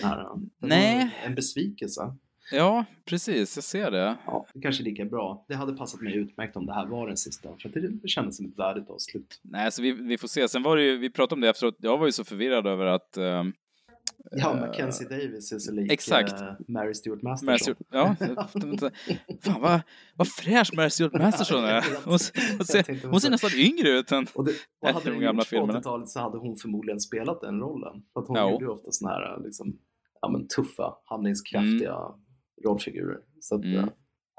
[0.00, 1.10] Den här, eh, den Nej.
[1.24, 2.14] en besvikelse.
[2.52, 4.16] Ja, precis, jag ser det.
[4.26, 5.44] Ja, det kanske är lika bra.
[5.48, 8.36] Det hade passat mig utmärkt om det här var den sista, för att det, kändes
[8.36, 9.40] som ett värdigt avslut.
[9.42, 10.48] Nej, så vi, vi får se.
[10.48, 12.86] Sen var det ju, vi pratade om det efteråt, jag var ju så förvirrad över
[12.86, 13.44] att eh,
[14.30, 16.40] Ja, Eh, Mackenzie Davis är så lik exakt.
[16.40, 17.58] eh, Mary Stuart Mary Masterson.
[17.58, 18.16] Stuart, ja,
[19.42, 19.80] fan vad,
[20.16, 21.80] vad fräsch Mary Stuart Masterson är.
[22.04, 22.18] Hon,
[22.58, 25.50] hon, ser, hon ser nästan yngre ut än Och, det, och hade de gamla gjorts
[25.50, 25.78] på filmerna.
[25.80, 28.02] 80-talet så hade hon förmodligen spelat den rollen.
[28.12, 28.50] För att hon Ja.
[28.50, 29.78] gjorde ju ofta såna här liksom,
[30.20, 31.96] ja, men tuffa, handlingskraftiga
[32.64, 33.18] rollfigurer.
[33.40, 33.88] Så att, Mm.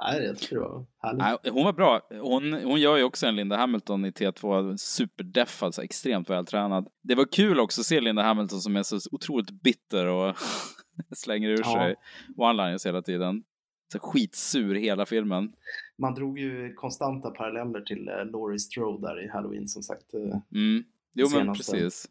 [0.02, 1.20] Eh, nej, jag tycker det var härligt.
[1.20, 2.02] Nej, hon var bra.
[2.22, 6.88] Hon, hon gör ju också en Linda Hamilton i T2, superdeff, alltså extremt vältränad.
[7.02, 10.36] Det var kul också att se Linda Hamilton som är så otroligt bitter och
[11.16, 11.74] slänger ur Ja.
[11.74, 11.96] sig
[12.38, 13.44] one-liners hela tiden.
[13.92, 15.52] Så skitsur hela filmen.
[15.98, 20.14] Man drog ju konstanta paralleller till uh, Laurie Strode där i Halloween som sagt.
[20.14, 20.84] eh, Mm.
[21.14, 22.06] Jo men precis.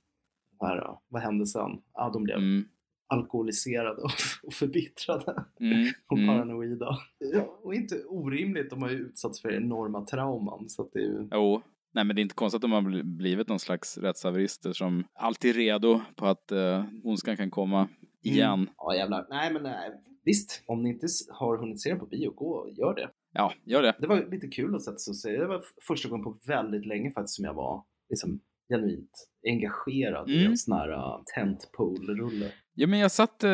[0.62, 1.02] här, ja.
[1.08, 1.70] Vad hände sen?
[1.94, 2.64] Ja, de blev Mm.
[3.08, 4.02] Alkoholiserade
[4.42, 5.86] och, förbittrade Mm.
[6.10, 6.28] och Mm.
[6.28, 6.98] paranoida.
[7.18, 10.68] Ja, och inte orimligt, de har ju utsatts för enorma trauman.
[10.68, 11.28] Så att det är ju...
[11.32, 11.62] Jo.
[11.94, 15.50] Nej men det är inte konstigt om man bli- blivit någon slags rättshaverister som alltid
[15.50, 17.88] är redo på att uh, ondskan kan komma
[18.24, 18.52] igen.
[18.54, 18.68] Mm.
[18.76, 19.26] Ja jävlar.
[19.30, 19.90] Nej men nej.
[20.24, 23.10] Visst, om ni inte har hunnit se den på bio, gå och gör det.
[23.32, 23.94] Ja, gör det.
[24.00, 25.30] Det var lite kul att sätta sig och se.
[25.38, 28.40] Det var första gången på väldigt länge faktiskt som jag var liksom
[28.70, 29.10] genuint
[29.48, 30.50] engagerad i Mm.
[30.50, 32.52] en sån här uh, tentpole-rulle.
[32.80, 33.50] Jo men jag satt, eh,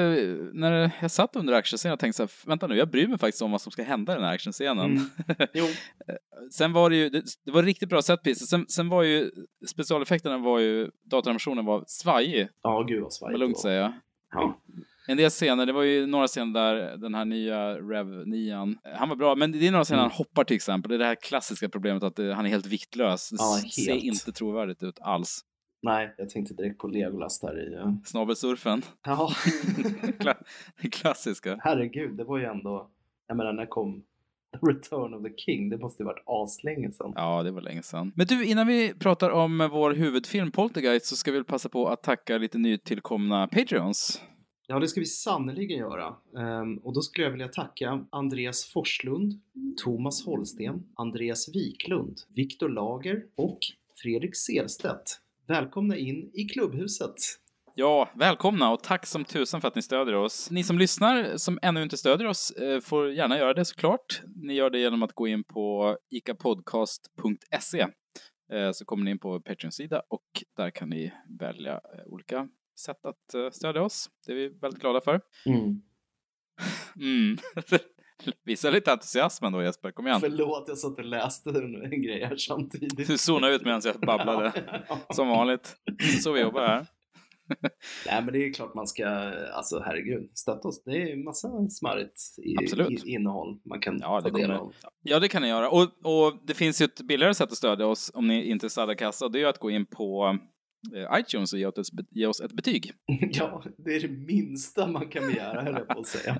[0.53, 3.43] när jag satt under actionscenen och tänkte så här, vänta nu, jag bryr mig faktiskt
[3.43, 4.85] om vad som ska hända i den här actionscenen.
[4.91, 5.05] Mm.
[5.55, 5.65] Jo.
[6.53, 8.49] sen var det ju, det, det var riktigt bra setpieces.
[8.49, 9.31] Sen, sen var ju
[9.69, 13.93] specialeffekterna var ju, datoranimationen var svajig, Ja, gud vad det lugnt säga.
[14.33, 14.61] Ja.
[15.09, 19.09] En del scener, det var ju några scener där den här nya Rev 9 han
[19.09, 20.11] var bra, men det är några scener Mm.
[20.11, 20.89] han hoppar till exempel.
[20.89, 23.31] Det är det här klassiska problemet att eh, han är helt viktlös.
[23.31, 24.05] Det Ja, ser helt.
[24.05, 25.41] inte trovärdigt ut alls.
[25.85, 27.77] Nej, jag tänkte direkt på Legolas där i...
[27.77, 27.95] Uh...
[28.05, 29.31] Snabelsurfen, Ja,
[30.83, 31.59] det klassiska.
[31.63, 32.91] herregud, det var ju ändå...
[33.27, 34.03] Jag menar, när kom
[34.63, 35.71] Return of the King?
[35.71, 37.13] Det måste ju varit aslänge sedan.
[37.17, 38.13] Ja, det var länge sedan.
[38.15, 42.03] Men du, innan vi pratar om vår huvudfilm Poltergeist så ska vi passa på att
[42.03, 44.23] tacka lite nytillkomna Patreons.
[44.67, 46.15] Ja, det ska vi sannerligen göra.
[46.39, 49.41] Ehm, och då skulle jag vilja tacka Andreas Forslund,
[49.85, 53.59] Thomas Holsten, Andreas Wiklund, Viktor Lager och
[54.03, 55.21] Fredrik Selstedt.
[55.47, 57.15] Välkomna in i klubbhuset.
[57.75, 60.51] Ja, välkomna och tack som tusan för att ni stödjer oss.
[60.51, 64.23] Ni som lyssnar som ännu inte stödjer oss eh, får gärna göra det såklart.
[64.37, 67.87] Ni gör det genom att gå in på icapodcast.se
[68.53, 73.05] eh, så kommer ni in på Patreon-sida och där kan ni välja eh, olika sätt
[73.05, 74.11] att stödja oss.
[74.27, 75.21] Det är vi väldigt glada för.
[75.47, 75.83] Mm.
[76.97, 77.37] Mm.
[78.45, 80.21] Visa lite entusiasm då Jesper, kom igen.
[80.21, 83.07] Förlåt, jag satt och läste en, grej här samtidigt.
[83.07, 84.53] Du zonade ut medan jag babblade.
[85.11, 85.77] Som vanligt.
[86.23, 86.87] Så vi jobbar här.
[88.07, 89.07] Nej, men det är klart man ska,
[89.53, 90.83] alltså herregud, stötta oss.
[90.85, 94.75] Det är massa smarrigt i, i, innehåll man kan Ja, det ta del av.
[95.03, 95.71] Ja, det kan ni göra.
[95.71, 98.95] Och, och det finns ju ett billigare sätt att stödja oss om ni inte är
[98.95, 99.29] kassa.
[99.29, 100.39] Det är ju att gå in på
[101.19, 102.93] iTunes och ge oss, ett, ge oss ett betyg.
[103.33, 106.39] Ja, det är det minsta man kan begära, höll jag på att säga.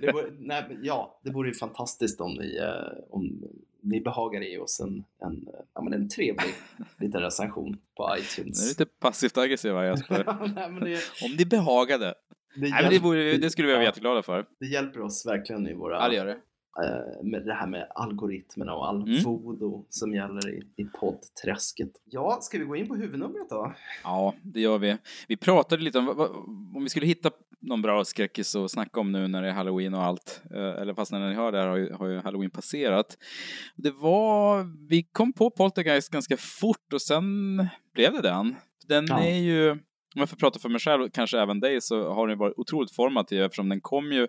[0.00, 3.42] Det vore, nej, ja, det vore ju fantastiskt om ni, eh, om
[3.82, 6.54] ni behagar ge oss en, en, eh, ja, men en trevlig
[7.00, 8.68] liten recension på Det är iTunes.
[8.68, 10.24] lite passivt aggressiva Jesper.
[10.54, 12.04] nej, det, om ni behagade.
[12.06, 12.14] det,
[12.56, 14.46] Nej, men det, hjälp- vore, det skulle vi vara ja, jätteglada för.
[14.60, 16.38] det hjälper oss verkligen i våra Ja, det gör det.
[16.82, 19.22] Eh, med det här med algoritmerna och all Mm.
[19.24, 21.90] voodoo som gäller i, i poddträsket.
[22.04, 23.72] Ja, ska vi gå in på huvudnumret då?
[24.04, 24.96] Ja, det gör vi.
[25.28, 26.08] Vi pratade lite om
[26.76, 29.94] om vi skulle hitta någon bra skräckis att snacka om nu när det är halloween
[29.94, 30.42] och allt.
[30.50, 33.18] Eh, Eller fast när ni hör det här har ju, har ju halloween passerat.
[33.76, 37.24] Det var, vi kom på Poltergeist ganska fort och sen
[37.94, 38.56] blev det den.
[38.88, 39.20] Den Ja.
[39.24, 39.78] är ju,
[40.14, 42.54] om jag får prata för mig själv och kanske även dig, så har den varit
[42.56, 44.26] otroligt formativ eftersom den kom ju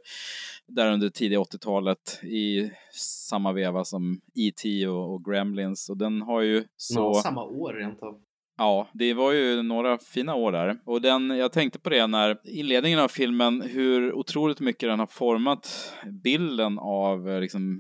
[0.67, 2.71] där under tidiga 80-talet i
[3.29, 4.87] samma veva som E.T.
[4.87, 6.99] och, och Gremlins och den har ju så...
[6.99, 8.21] Ja, samma år rent av.
[8.57, 10.77] Ja, det var ju några fina år där.
[10.85, 15.07] Och den, jag tänkte på det när inledningen av filmen, hur otroligt mycket den har
[15.07, 15.93] format
[16.23, 17.79] bilden av eh, liksom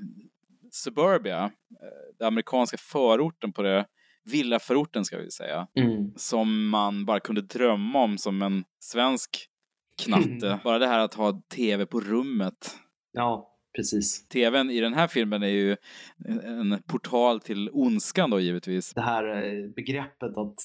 [0.71, 3.85] suburbia, eh, den amerikanska förorten på det
[4.25, 5.67] villaförorten ska vi säga.
[5.75, 6.13] Mm.
[6.15, 9.49] Som man bara kunde drömma om som en svensk
[10.03, 10.59] knatte.
[10.63, 12.77] bara det här att ha tv på rummet.
[13.11, 14.27] Ja, precis.
[14.27, 15.77] TVn i den här filmen är ju
[16.43, 18.93] en portal till ondskan då givetvis.
[18.93, 20.55] Det här eh, begreppet att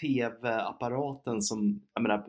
[0.00, 2.26] tv-apparaten som, jag menar,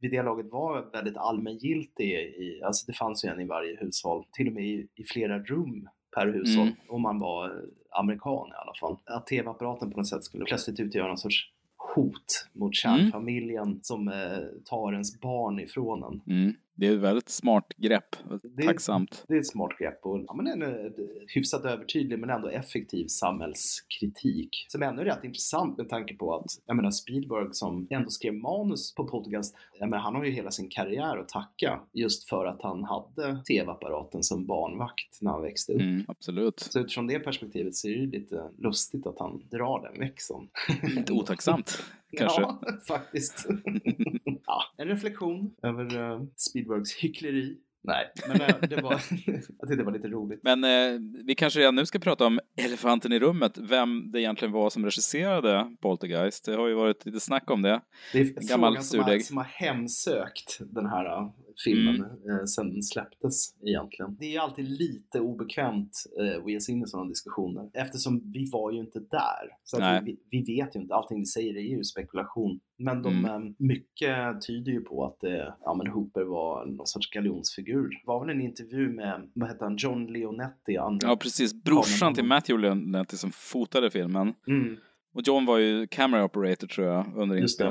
[0.00, 2.10] vid det laget var väldigt allmängiltig.
[2.10, 5.38] I, alltså det fanns ju en i varje hushåll, till och med i, i flera
[5.38, 6.74] rum per hushåll Mm.
[6.88, 7.52] om man var eh,
[7.90, 8.96] amerikan i alla fall.
[9.04, 11.50] Att tv-apparaten på något sätt skulle plötsligt utgöra någon sorts
[11.94, 16.20] hot mot kärnfamiljen som eh, tar ens barn ifrån en.
[16.36, 16.54] Mm.
[16.76, 18.16] Det är ett väldigt smart grepp.
[18.42, 19.24] Det- Tacksamt.
[19.28, 20.90] Det är ett smart grepp och ja, men en eh,
[21.34, 24.66] hyfsat övertydlig men ändå effektiv samhällskritik.
[24.68, 28.34] Som ändå är rätt intressant med tanke på att jag menar Spielberg som ändå skrev
[28.34, 32.46] manus på Poltergeist, jag menar, han har ju hela sin karriär att tacka just för
[32.46, 35.80] att han hade tv-apparaten som barnvakt när han växte upp.
[35.80, 36.60] Mm, absolut.
[36.60, 40.48] Så utifrån det perspektivet så är det ju lite lustigt att han drar den växeln.
[40.96, 41.82] Lite otacksamt,
[42.14, 42.40] kanske.
[42.40, 43.46] Ja, faktiskt.
[44.46, 47.56] ja, en reflektion över uh, Spielbergs hyckleri.
[47.86, 48.92] Nej, men eh, det var,
[49.26, 50.40] jag tyckte det var lite roligt.
[50.42, 54.52] Men eh, vi kanske redan nu ska prata om elefanten i rummet, vem det egentligen
[54.52, 56.44] var som regisserade Poltergeist.
[56.44, 57.80] Det har ju varit lite snack om det.
[58.12, 61.30] Det är En gammal frågan som har, som har hemsökt den här uh,
[61.64, 62.38] filmen Mm.
[62.38, 64.16] eh, sen den släpptes egentligen.
[64.20, 68.50] Det är alltid lite obekvämt eh, att ge sig in i sådana diskussioner eftersom vi
[68.50, 69.44] var ju inte där.
[69.64, 72.60] Så vi, vi vet ju inte, allting vi säger är ju spekulation.
[72.78, 73.24] Men de, Mm.
[73.46, 75.30] eh, mycket tyder ju på att eh,
[75.64, 77.88] ja, men Hooper var någon sorts galjonsfigur.
[77.88, 81.62] Det var väl en intervju med, vad heter han, John Leonetti, andra Ja, precis.
[81.64, 84.34] Brorsan till Matthew Leonetti som fotade filmen.
[84.46, 84.76] Mm.
[85.14, 87.64] Och John var ju camera operator tror jag under Just det.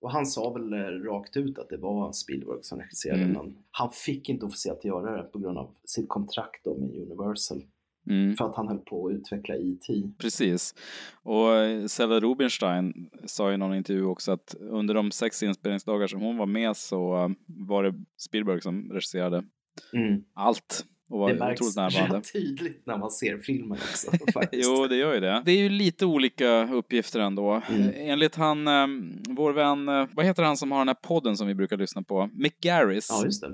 [0.00, 3.32] Och han sa väl eh, rakt ut att det var Spielberg som regisserade Mm.
[3.32, 7.62] men han fick inte officiellt göra det på grund av sitt kontrakt då med Universal.
[8.10, 8.36] Mm.
[8.36, 10.02] För att han höll på att utveckla E E.T.
[10.18, 10.74] Precis.
[11.22, 16.20] Och eh, Sella Rubinstein sa i någon intervju också att under de sex inspelningsdagar som
[16.20, 19.44] hon var med så eh, var det Spielberg som regisserade
[19.92, 20.24] Mm.
[20.34, 22.20] allt och var Det märks otroligt närvarande.
[22.20, 24.68] tydligt när man ser filmen också faktiskt.
[24.68, 25.42] Jo, det gör ju det.
[25.44, 27.62] Det är ju lite olika uppgifter ändå.
[27.70, 27.90] Mm.
[27.96, 28.86] Enligt han, eh,
[29.28, 32.02] vår vän, eh, vad heter han som har den här podden som vi brukar lyssna
[32.02, 32.30] på?
[32.32, 33.06] Mick Garris.
[33.10, 33.50] Ja, just det.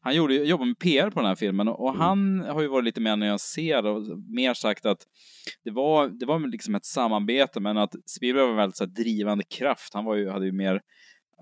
[0.00, 2.00] Han gjorde, jobbade med PR på den här filmen och Mm.
[2.00, 4.98] han har ju varit lite mer nyanserad och mer sagt att
[5.64, 8.90] det var, det var liksom ett samarbete men att Spielberg var en väldigt så här,
[9.04, 9.94] drivande kraft.
[9.94, 10.80] Han var ju, hade ju mer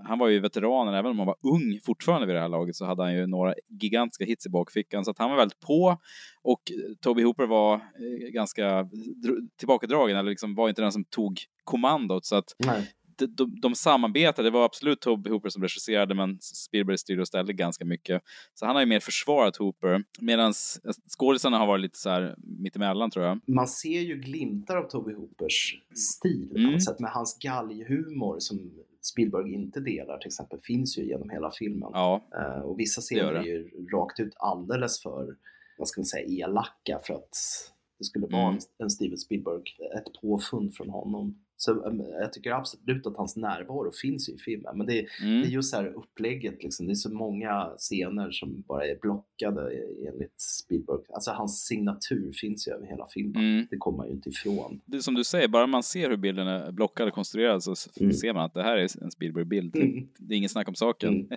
[0.05, 2.85] han var ju veteranen, även om han var ung fortfarande vid det här laget så
[2.85, 5.05] hade han ju några gigantiska hits i bakfickan.
[5.05, 5.99] Så att han var väldigt på
[6.43, 6.63] och
[7.01, 12.25] Toby Hooper var eh, ganska dr- tillbakadragen, eller liksom var inte den som tog kommandot.
[12.25, 12.91] Så att Nej.
[13.19, 17.29] de, de, de samarbetade, det var absolut Toby Hooper som regisserade men Spielberg styrde och
[17.29, 18.23] ställde ganska mycket.
[18.55, 20.53] Så han har ju mer försvarat Hooper medan
[21.19, 23.41] skådisarna har varit lite så här mittemellan tror jag.
[23.47, 26.73] Man ser ju glimtar av Toby Hoopers stil på Mm.
[26.73, 27.01] något sätt.
[27.01, 28.71] Men hans galghumor som
[29.07, 31.90] Spielberg inte delar till exempel finns ju genom hela filmen.
[31.93, 33.38] Ja, Eh, och vissa scener det.
[33.38, 35.37] är ju rakt ut alldeles för,
[35.79, 37.37] vad ska man säga, elaka för att
[37.99, 38.55] det skulle vara Mm.
[38.55, 39.62] en, en Steven Spielberg,
[39.97, 41.45] ett påfund från honom.
[41.64, 44.79] Så um, jag tycker absolut att hans närvaro finns i filmen.
[44.79, 45.42] Men det, är- Mm.
[45.42, 46.87] det är just så här upplägget, liksom.
[46.87, 49.70] det är så många scener som bara är blockade
[50.12, 51.00] enligt Spielberg.
[51.14, 53.37] Alltså hans signatur finns ju över hela filmen.
[53.42, 53.66] Mm.
[53.70, 54.81] Det kommer man ju inte ifrån.
[54.85, 57.74] Det är som du säger, bara man ser hur bilden är blockad och konstruerad så
[58.00, 58.12] Mm.
[58.12, 59.77] ser man att det här är en Spielberg-bild.
[59.77, 60.09] Mm.
[60.18, 61.14] Det är ingen snack om saken.
[61.14, 61.29] Mm.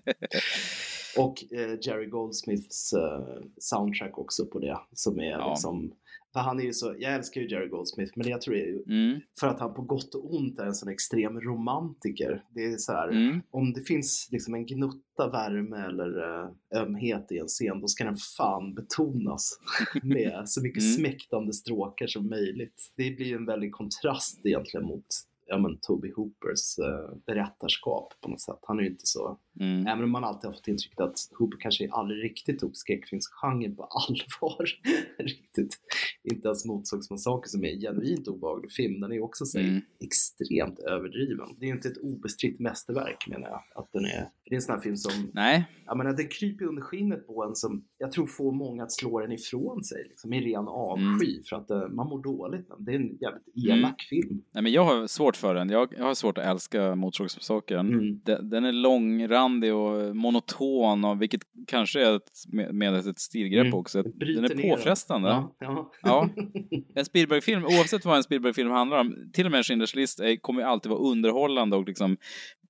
[1.17, 3.25] Och eh, Jerry Goldsmiths eh,
[3.57, 4.77] soundtrack också på det.
[4.93, 5.49] Som är Ja.
[5.49, 5.91] liksom,
[6.37, 8.65] för han är ju så, jag älskar ju Jerry Goldsmith men jag tror det är
[8.67, 9.19] ju Mm.
[9.39, 12.43] för att han på gott och ont är en sån extrem romantiker.
[12.55, 13.41] Det är så här, Mm.
[13.51, 16.49] om det finns liksom en gnutta värme eller eh,
[16.81, 19.59] ömhet i en scen då ska den fan betonas
[20.03, 20.93] med så mycket Mm.
[20.95, 22.91] smäktande stråkar som möjligt.
[22.95, 25.05] Det blir ju en väldig kontrast egentligen mot
[25.47, 28.59] ja, men, Toby Hoopers eh, berättarskap på något sätt.
[28.61, 29.87] Han är ju inte så Mm.
[29.87, 33.83] Även om man alltid har fått intrycket att Hooper kanske aldrig riktigt tog skräckfilmsgenren på
[33.83, 34.65] allvar.
[35.19, 35.77] riktigt.
[36.23, 38.99] Inte ens Motorsågsmassakern som är en genuint obehaglig film.
[39.01, 39.81] Den är också så Mm.
[39.99, 41.47] extremt överdriven.
[41.59, 43.61] Det är ju inte ett obestritt mästerverk menar jag.
[43.75, 44.29] Att den är.
[44.45, 47.43] Det är en sån här film som, Nej, jag menar den kryper under skinnet på
[47.43, 50.05] en som jag tror får många att slå den ifrån sig.
[50.09, 52.67] Liksom, I ren avsky för att eh, man mår dåligt.
[52.79, 54.41] Det är en jävligt elak film.
[54.53, 55.69] Nej, men jag har svårt för den.
[55.69, 57.93] Jag, jag har svårt att älska Motorsågsmassakern.
[57.93, 58.19] Mm.
[58.25, 63.79] Den, den är långrandig och monoton, och vilket kanske är ett med- medvetet stilgrepp Mm.
[63.79, 64.03] också.
[64.03, 65.29] Den är påfrestande.
[65.29, 65.91] Ja, ja.
[66.03, 66.29] Ja.
[66.95, 70.61] En Spielberg-film, oavsett vad en Spielberg-film handlar om, till och med Schindler's list är, kommer
[70.61, 72.17] ju alltid vara underhållande och liksom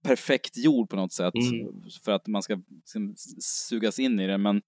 [0.03, 1.67] perfekt gjord på något sätt Mm.
[2.05, 3.13] för att man ska liksom
[3.69, 4.37] sugas in i det.
[4.37, 4.61] Men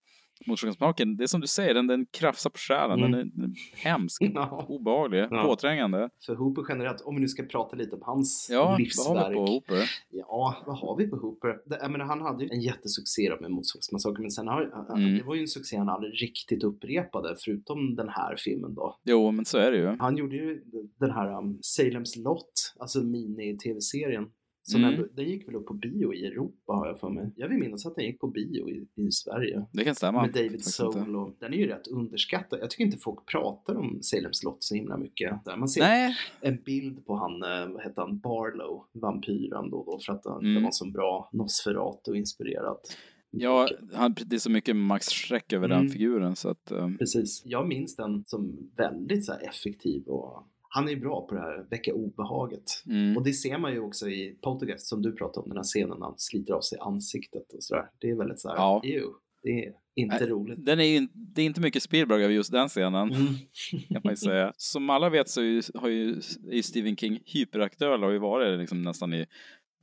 [0.45, 2.99] Motorsågsmaken, det är som du säger, den, den krafsar på själen.
[2.99, 3.11] Mm.
[3.11, 4.65] Den, är, den är hemsk, Ja.
[4.69, 5.43] obehaglig, Ja.
[5.43, 6.09] påträngande.
[6.25, 9.17] För Hooper generellt, om vi nu ska prata lite om hans Ja, vad livsverk.
[9.17, 9.89] har vi på Hooper?
[10.09, 11.59] Ja, vad har vi på Hooper?
[11.65, 14.59] Det, jag menar, han hade ju en jättesuccé med Motorsågsmassakern, men sen har
[14.95, 15.17] Mm.
[15.17, 18.99] det var ju en succé han aldrig riktigt upprepade, förutom den här filmen då.
[19.03, 19.95] Jo, men så är det ju.
[19.99, 20.61] Han gjorde ju
[20.99, 24.27] den här um, Salems Lot, alltså mini-tv-serien.
[24.63, 24.93] Som Mm.
[24.93, 27.31] ändå, den gick väl upp på bio i Europa har jag för mig.
[27.35, 29.65] Jag vill minnas att den gick på bio i, i Sverige.
[29.73, 30.21] Det kan stämma.
[30.21, 32.59] Med David Soul och den är ju rätt underskattad.
[32.61, 35.45] Jag tycker inte folk pratar om Salems Lot så himla mycket.
[35.45, 36.15] Där man ser Nej.
[36.41, 40.39] en bild på han, eh, vad heter han, Barlow, vampyren då, då för att han
[40.39, 40.55] Mm.
[40.55, 42.97] det var så bra Nosferatu-inspirerat.
[43.31, 45.91] Ja, han, det är så mycket Max Schreck över den Mm.
[45.91, 46.71] figuren så att...
[46.71, 47.41] eh, Precis.
[47.45, 51.65] Jag minns den som väldigt så effektiv och han är ju bra på det här
[51.69, 52.83] väcka obehaget.
[52.85, 53.17] Mm.
[53.17, 55.97] Och det ser man ju också i Poltergeist som du pratade om, den här scenen
[55.99, 57.85] när han sliter av sig ansiktet och sådär.
[57.99, 58.81] Det är väldigt så här, Ja.
[58.83, 59.05] ew,
[59.43, 60.65] det är inte Nej, roligt.
[60.65, 63.33] Den är ju, det är inte mycket Spielberg av just den scenen, Mm.
[63.89, 64.53] kan man ju säga.
[64.57, 66.09] Som alla vet så är ju, har ju,
[66.49, 69.25] är ju Stephen King hyperaktuell och har ju varit liksom nästan i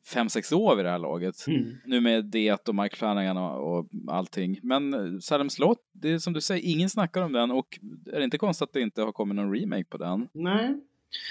[0.07, 1.47] fem sex år vid det här laget.
[1.47, 1.75] Mm.
[1.85, 4.59] Nu med Det och Mike Flanagan och, och allting.
[4.63, 7.79] Men eh, Salem Slott, det är som du säger, ingen snackar om den och
[8.13, 10.29] är det inte konstigt att det inte har kommit någon remake på den?
[10.33, 10.81] Nej.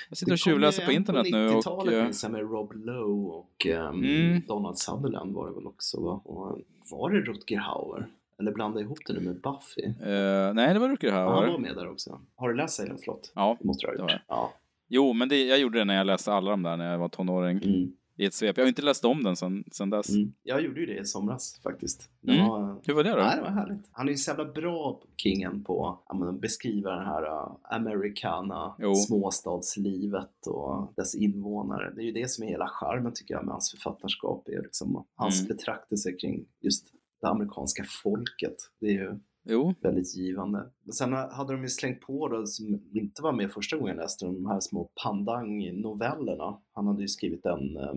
[0.10, 1.54] Jag sitter och Det kom ju tjuvläser på internet nu och...
[1.56, 4.42] 90-talet eh, minns jag med Rob Lowe och ehm, Mm.
[4.48, 6.22] Donald Sutherland var det väl också va?
[6.26, 6.60] Och,
[6.92, 8.08] var det Rutger Hauer?
[8.40, 9.84] Eller blanda ihop det nu med Buffy?
[10.12, 11.58] eh, nej, det var Rutger Ja, han var Hauer.
[11.58, 12.22] med där också.
[12.36, 13.32] Har du läst Salem Slott?
[13.36, 14.12] Ja, Det måste du ha det gjort.
[14.12, 14.38] har jag.
[14.38, 14.54] Ja.
[14.88, 17.10] Jo, men det, jag gjorde det när jag läste alla de där när jag var
[17.10, 17.58] tonåring.
[17.64, 17.92] Mm.
[18.18, 18.58] I ett svep.
[18.58, 20.10] Jag har inte läst om den sen, sen dess.
[20.10, 20.34] Mm.
[20.44, 22.10] Jag gjorde ju det i somras faktiskt.
[22.22, 22.48] Det Mm.
[22.48, 23.16] var, Hur var det då?
[23.16, 23.90] Nej, det var härligt.
[23.92, 28.96] Han är ju så jävla bra, Kingen, på att beskriva den här uh, americana Jo.
[28.96, 31.94] småstadslivet och dess invånare.
[31.96, 34.48] Det är ju det som är hela charmen tycker jag med hans författarskap.
[34.48, 35.48] Är liksom hans Mm.
[35.48, 36.88] betraktelse kring just
[37.22, 38.56] det amerikanska folket.
[38.80, 39.74] Det är ju Jo.
[39.82, 40.72] väldigt givande.
[40.84, 44.04] Men sen hade de ju slängt på då, som inte var med första gången jag
[44.04, 46.62] läste de här små Pandang-novellerna.
[46.74, 47.94] Han hade ju skrivit en, eh,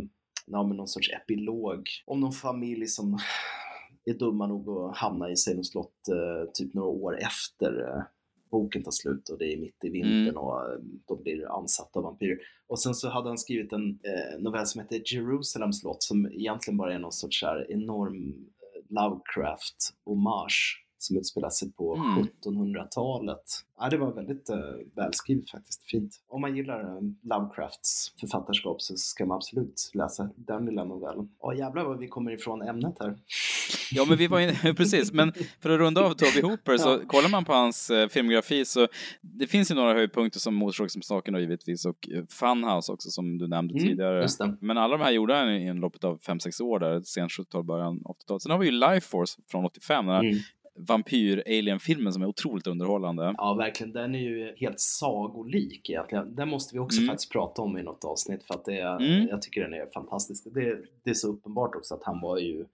[0.47, 3.19] ja, men någon sorts epilog om någon familj som
[4.05, 8.03] är dumma nog att hamna i Salem slott eh, typ några år efter eh,
[8.51, 10.37] boken tar slut och det är mitt i vintern Mm.
[10.37, 12.39] och eh, de blir ansatta av vampyrer.
[12.67, 16.77] Och sen så hade han skrivit en eh, novell som heter Jerusalem slott som egentligen
[16.79, 22.27] bara är någon sorts här enorm eh, Lovecraft-hommage som utspelar sig på Mm.
[22.73, 23.43] 1700-talet.
[23.81, 24.57] Ja, det var väldigt eh,
[24.97, 26.21] välskrivet faktiskt, fint.
[26.29, 31.29] Om man gillar eh, Lovecrafts författarskap så ska man absolut läsa den lilla novellen.
[31.41, 33.17] Ja jävlar vad vi kommer ifrån ämnet här.
[33.93, 35.13] Ja, men vi var inne, precis.
[35.13, 36.99] Men för att runda av Toby Hooper så Ja.
[37.07, 38.87] kollar man på hans eh, filmografi så
[39.21, 43.47] det finns ju några höjdpunkter som Motorsågsmassakern och givetvis och eh, Funhouse också som du
[43.49, 44.29] nämnde Mm, tidigare.
[44.61, 48.01] Men alla de här gjorde han i loppet av 5-6 år där, sent 70-tal, början
[48.05, 48.41] 80-tal.
[48.41, 50.39] Sen har vi ju Life Force från 85, den här Mm.
[50.79, 53.35] Vampyr-alien-filmen som är otroligt underhållande.
[53.37, 53.93] Ja, verkligen.
[53.93, 56.35] Den är ju helt sagolik egentligen.
[56.35, 57.09] Den måste vi också Mm.
[57.09, 59.29] faktiskt prata om i något avsnitt för att det är, Mm.
[59.29, 60.45] jag tycker den är fantastisk.
[60.55, 62.65] Det, det är så uppenbart också att han var ju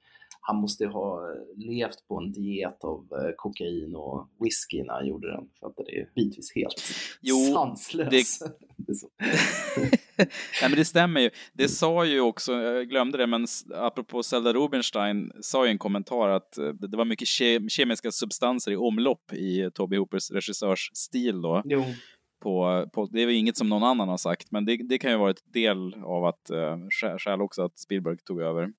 [0.46, 5.32] han måste ha levt på en diet av eh, kokain och whisky när han gjorde
[5.32, 5.48] den.
[5.60, 6.74] För att det är bitvis helt
[7.20, 8.38] Jo, sanslös.
[8.38, 8.94] Det...
[10.16, 10.28] Nej
[10.62, 11.30] men det stämmer ju.
[11.52, 16.28] Det sa ju också, jag glömde det, men apropå Zelda Rubinstein sa ju en kommentar
[16.28, 21.42] att eh, det det var mycket ke kemiska substanser i omlopp i Toby Hoopers regissörsstil
[21.42, 21.62] då.
[21.64, 21.84] Jo.
[22.42, 25.10] På, på, det är väl inget som någon annan har sagt, men det, det kan
[25.10, 28.72] ju vara ett del av att uh, skäl också att Spielberg tog över.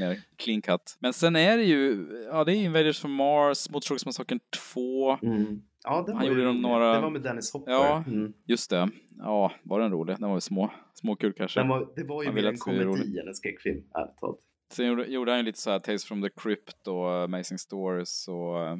[0.00, 0.96] Mer clean cut.
[1.00, 4.40] Men sen är det ju, ja det är Invaders from Mars, Motorsågsmassakern
[4.74, 5.10] 2.
[5.22, 5.62] Mm.
[5.84, 6.62] Ja, Han var gjorde ju de rolig.
[6.62, 7.72] några- Det var med Dennis Hopper.
[7.72, 8.32] Ja, Mm.
[8.46, 8.88] just det.
[9.18, 10.16] Ja, var den rolig?
[10.18, 11.60] Den var ju små, småkul kanske.
[11.60, 14.38] Den var, det var ju mer en det komedi än en skräckfilm, ärligt talat.
[14.72, 18.56] Sen gjorde, han ju lite så här Tales from the Crypt och Amazing Stories och
[18.72, 18.78] uh,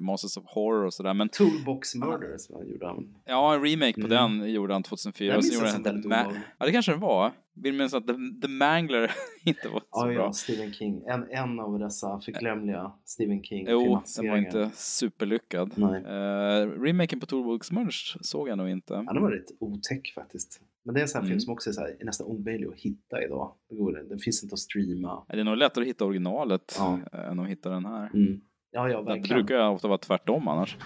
[0.00, 1.14] Monsters of Horror och sådär.
[1.14, 3.14] Men Toolbox Murders vad gjorde han.
[3.24, 4.38] ja, en remake på Mm.
[4.40, 5.28] den gjorde han 2004.
[5.28, 6.40] Den Och så minns jag han som väldigt Ma-.
[6.58, 7.32] Ja, det kanske den var.
[7.56, 8.12] Vill minnas att The,
[8.42, 9.10] The Mangler
[9.44, 10.12] inte var så Ja, bra.
[10.14, 11.02] ja, Stephen King.
[11.06, 15.72] En, en av dessa förglömliga Stephen King Jo, den var inte superlyckad.
[15.74, 16.02] Nej.
[16.02, 18.94] Uh, remaken på Toolbox Murders såg jag nog inte.
[19.06, 20.60] Ja, den var rätt otäck faktiskt.
[20.84, 21.30] Men det är en sån här Mm.
[21.30, 23.54] film som också är, så här, är nästan omöjlig att hitta idag.
[23.68, 25.24] Det går, den finns inte att streama.
[25.28, 26.98] Det är nog lättare att hitta originalet Ja.
[27.12, 28.10] eh, än att hitta den här.
[28.14, 28.40] Mm.
[28.70, 30.76] Ja, ja, Det brukar ofta vara tvärtom annars.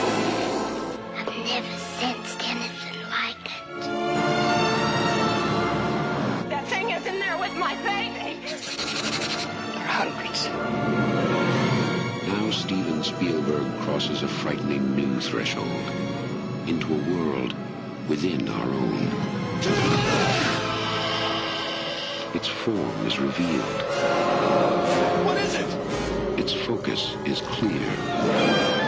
[0.00, 2.79] I've never sensed anything
[10.00, 10.48] hundreds.
[12.26, 15.68] Now Steven Spielberg crosses a frightening new threshold
[16.66, 17.54] into a world
[18.08, 19.10] within our own.
[22.34, 23.82] Its form is revealed.
[25.26, 26.38] What is it?
[26.38, 28.79] Its focus is clear.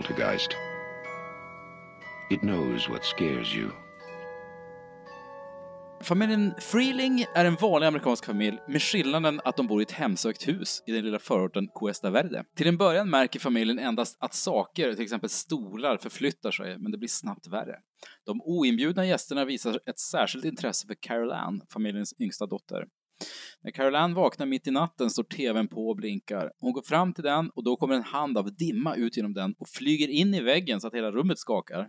[0.00, 0.50] Poltergeist.
[2.30, 3.70] It knows what scares you.
[6.02, 10.48] Familjen Freeling är en vanlig amerikansk familj med skillnaden att de bor i ett hemsökt
[10.48, 12.44] hus i den lilla förorten Cuesta Verde.
[12.56, 16.98] Till en början märker familjen endast att saker, till exempel stolar, förflyttar sig, men det
[16.98, 17.76] blir snabbt värre.
[18.26, 22.84] De oinbjudna gästerna visar ett särskilt intresse för Carol Ann, familjens yngsta dotter.
[23.60, 26.52] När Carol Ann vaknar mitt i natten står TVn på och blinkar.
[26.58, 29.54] Hon går fram till den och då kommer en hand av dimma ut genom den
[29.58, 31.88] och flyger in i väggen så att hela rummet skakar.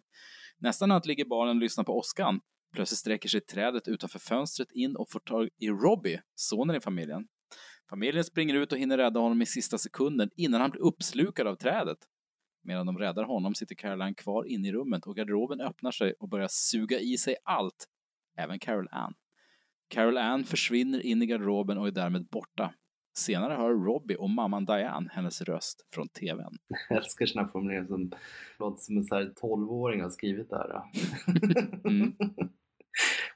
[0.59, 2.39] Nästa natt ligger barnen och lyssnar på åskan.
[2.73, 7.27] Plötsligt sträcker sig trädet utanför fönstret in och får tag i Robbie, sonen i familjen.
[7.89, 11.55] Familjen springer ut och hinner rädda honom i sista sekunden innan han blir uppslukad av
[11.55, 11.97] trädet.
[12.63, 16.29] Medan de räddar honom sitter Caroline kvar inne i rummet och garderoben öppnar sig och
[16.29, 17.87] börjar suga i sig allt,
[18.37, 19.13] även Carol Ann.
[19.91, 22.73] Carol Ann försvinner in i garderoben och är därmed borta.
[23.17, 26.57] Senare hör Robbie och mamman Diane hennes röst från TVn.
[26.89, 28.11] Jag älskar här formuleringar som
[28.59, 30.81] låter som en så här 12-åring har skrivit det här.
[31.89, 32.13] Mm.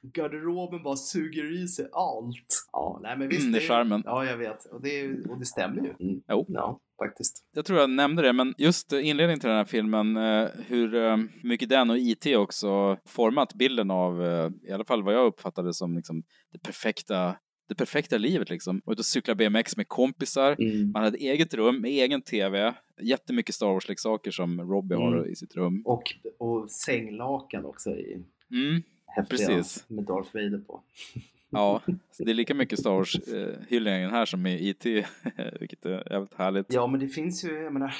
[0.01, 2.67] Garderoben bara suger i sig allt.
[2.71, 3.41] Ja, nej men visst.
[3.41, 4.03] Mm, det är charmen.
[4.05, 4.65] Ja, jag vet.
[4.65, 6.07] Och det, och det stämmer ju.
[6.07, 6.21] Mm.
[6.27, 6.45] Jo.
[6.47, 7.43] Ja, faktiskt.
[7.55, 11.17] Jag tror jag nämnde det, men just inledningen till den här filmen, eh, hur eh,
[11.43, 15.73] mycket den och IT också format bilden av, eh, i alla fall vad jag uppfattade
[15.73, 17.35] som liksom det perfekta
[17.67, 18.81] det perfekta livet liksom.
[18.85, 20.55] Och cykla BMX med kompisar.
[20.59, 20.91] Mm.
[20.91, 22.73] Man hade eget rum med egen TV.
[23.01, 25.31] Jättemycket Star Wars-leksaker som Robbie har Mm.
[25.31, 25.81] i sitt rum.
[25.85, 26.03] Och,
[26.39, 29.85] och sänglakan också i Mm, häftiga precis.
[29.89, 30.81] med Darth Vader på.
[31.55, 31.81] Ja,
[32.17, 34.85] det är lika mycket Star Wars-hyllningen här som i IT,
[35.59, 36.73] vilket är jävligt härligt.
[36.73, 37.95] Ja, men det finns ju, jag menar,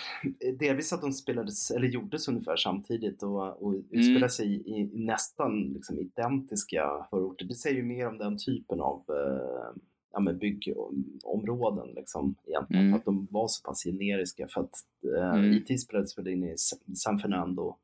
[0.60, 5.74] delvis att de spelades, eller gjordes ungefär samtidigt och, och utspelar sig i, i nästan
[5.74, 7.46] liksom identiska förorter.
[7.46, 9.82] Det säger ju mer om den typen av eh,
[10.14, 12.94] ja, men byggområden liksom, egentligen, Mm.
[12.94, 14.48] för att de var så pass generiska.
[14.48, 14.74] För att
[15.18, 15.54] eh, Mm.
[15.54, 16.56] IT spelades väl in i
[16.96, 17.76] San Fernando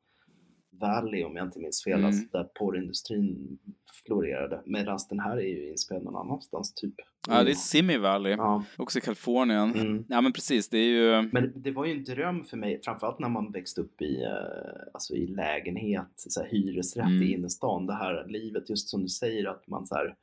[0.80, 2.06] Valley om jag inte minns fel, Mm.
[2.06, 3.58] alltså där porrindustrin
[4.06, 4.60] florerade.
[4.66, 6.94] Medan den här är ju inspelad någon annanstans typ.
[7.28, 8.64] Ja, det är Simi Valley, Ja.
[8.78, 9.74] också i Kalifornien.
[9.74, 10.04] Mm.
[10.08, 11.28] Ja, men precis, det är ju...
[11.32, 14.90] Men det var ju en dröm för mig, framförallt när man växte upp i, eh,
[14.94, 17.22] alltså i lägenhet, så här, hyresrätt Mm.
[17.22, 17.86] i innerstan.
[17.86, 20.14] Det här livet, just som du säger, att man så här,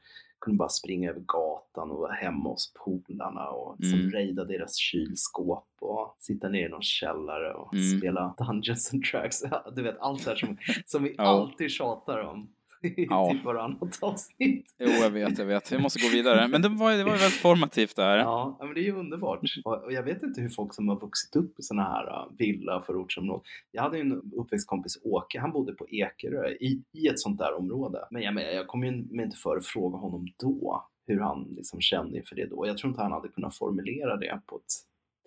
[0.42, 4.12] kunde bara springa över gatan och vara hemma hos polarna och liksom Mm.
[4.12, 7.98] raida deras kylskåp och sitta ner i någon källare och Mm.
[8.00, 9.44] spela Dungeons and Dragons.
[9.76, 11.24] Du vet, allt det här som, som vi Ja.
[11.24, 12.50] alltid tjatar om
[12.82, 13.32] i Ja.
[13.32, 14.76] typ varannat avsnitt.
[14.80, 15.72] Jo, jag vet, jag vet.
[15.72, 16.48] Vi måste gå vidare.
[16.48, 18.18] Men det var, det var väldigt formativt där.
[18.18, 19.40] Ja, ja, men det är ju underbart.
[19.66, 22.84] Och, jag vet inte hur folk som har vuxit upp i sådana här uh, villa
[22.86, 23.44] förortsområden.
[23.72, 27.58] Jag hade ju en uppväxtkompis, Åke, han bodde på Ekerö i, i ett sånt där
[27.58, 28.00] område.
[28.12, 31.48] Men jag, menar, jag kom ju mig inte för att fråga honom då hur han
[31.58, 32.68] liksom kände inför det då.
[32.68, 34.74] Jag tror inte han hade kunnat formulera det på ett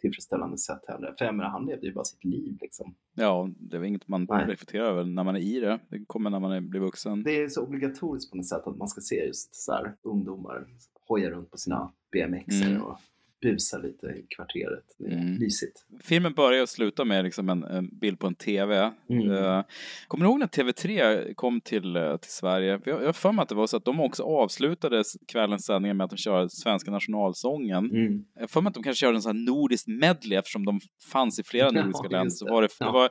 [0.03, 1.15] tillfredsställande sätt heller.
[1.19, 2.95] För jag menar, han levde ju bara sitt liv liksom.
[3.15, 4.47] Ja, det var inget man Nej.
[4.47, 5.79] reflekterar över när man är i det.
[5.89, 7.23] Det kommer när man är, blir vuxen.
[7.23, 10.67] Det är så obligatoriskt på något sätt att man ska se just så här ungdomar
[11.09, 12.83] hoja runt på sina BMXer Mm.
[12.83, 12.99] och
[13.43, 14.85] busa lite i kvarteret.
[14.99, 15.35] Det är Mm.
[15.39, 15.85] mysigt.
[16.03, 18.93] Filmen börjar och slutar med liksom en, en bild på en TV.
[19.11, 19.31] Mm.
[19.33, 19.63] Eh,
[20.09, 22.79] kommer du ihåg när TV3 kom till, eh, till Sverige?
[22.81, 25.95] För Jag har för mig att det var så att de också avslutade kvällens sändningar
[25.95, 27.91] med att de körde svenska nationalsången.
[27.91, 28.25] Mm.
[28.35, 30.81] Jag har för mig att de kanske körde en sån här nordiskt medley eftersom de
[31.13, 32.31] fanns i flera Ja, nordiska just länder.
[32.31, 32.51] Så det.
[32.53, 32.87] var det, Ja.
[32.87, 33.11] det var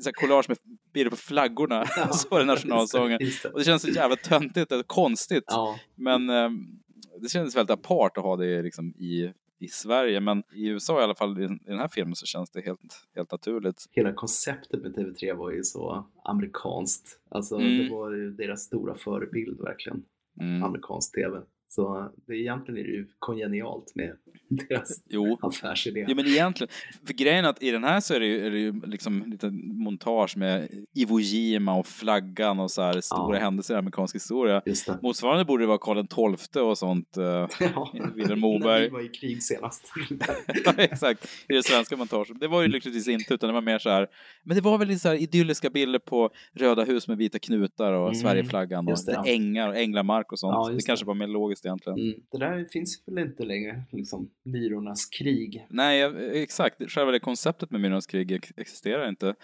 [0.00, 0.58] så här collage med
[0.94, 1.86] bilder på flaggorna.
[2.12, 3.18] så var det nationalsången.
[3.20, 3.48] Just det.
[3.48, 5.44] Och det känns så jävla töntigt och konstigt.
[5.46, 5.78] Ja.
[5.94, 6.50] Men eh,
[7.22, 9.32] det kändes väldigt apart att ha det liksom i,
[9.64, 10.20] i Sverige.
[10.20, 12.60] Men i USA i alla fall, i den i den här filmen, så känns det
[12.60, 13.86] helt, helt naturligt.
[13.90, 17.20] Hela konceptet med TV3 var ju så amerikanskt.
[17.28, 17.78] Alltså Mm.
[17.78, 20.02] det var ju deras stora förebild verkligen.
[20.40, 20.62] Mm.
[20.62, 21.40] Amerikansk TV.
[21.68, 24.12] Så det, egentligen är det ju kongenialt med
[24.68, 25.38] deras Jo.
[25.42, 26.04] affärsidé.
[26.08, 26.70] Ja men egentligen,
[27.06, 29.24] för grejen är att i den här så är det ju, är det ju liksom
[29.26, 29.50] lite
[29.84, 33.42] montage med Iwo Jima och flaggan och så här stora Ja.
[33.42, 34.62] händelser i amerikansk historia.
[35.02, 37.16] Motsvarande borde det vara Karl XII och sånt.
[37.18, 37.24] Uh,
[37.74, 37.92] Ja.
[38.14, 38.88] Vilhelm När vi Moberg.
[38.90, 39.92] var i krig senast.
[40.64, 42.40] Ja, exakt, i det svenska montaget.
[42.40, 44.06] Det var ju lyckligtvis inte, utan det var mer så här,
[44.44, 48.04] men det var väl så här idylliska bilder på röda hus med vita knutar och
[48.04, 49.24] Mm, Sverigeflaggan och just det, ja.
[49.26, 50.76] ängar och änglamark och sånt.
[50.76, 51.98] Det kanske var mer logiskt egentligen.
[51.98, 52.20] Mm.
[52.32, 55.66] Det där finns väl inte längre, liksom Myrornas krig.
[55.70, 56.02] Nej,
[56.42, 56.90] exakt.
[56.90, 59.34] Själva det konceptet med Myrornas krig ex- existerar inte.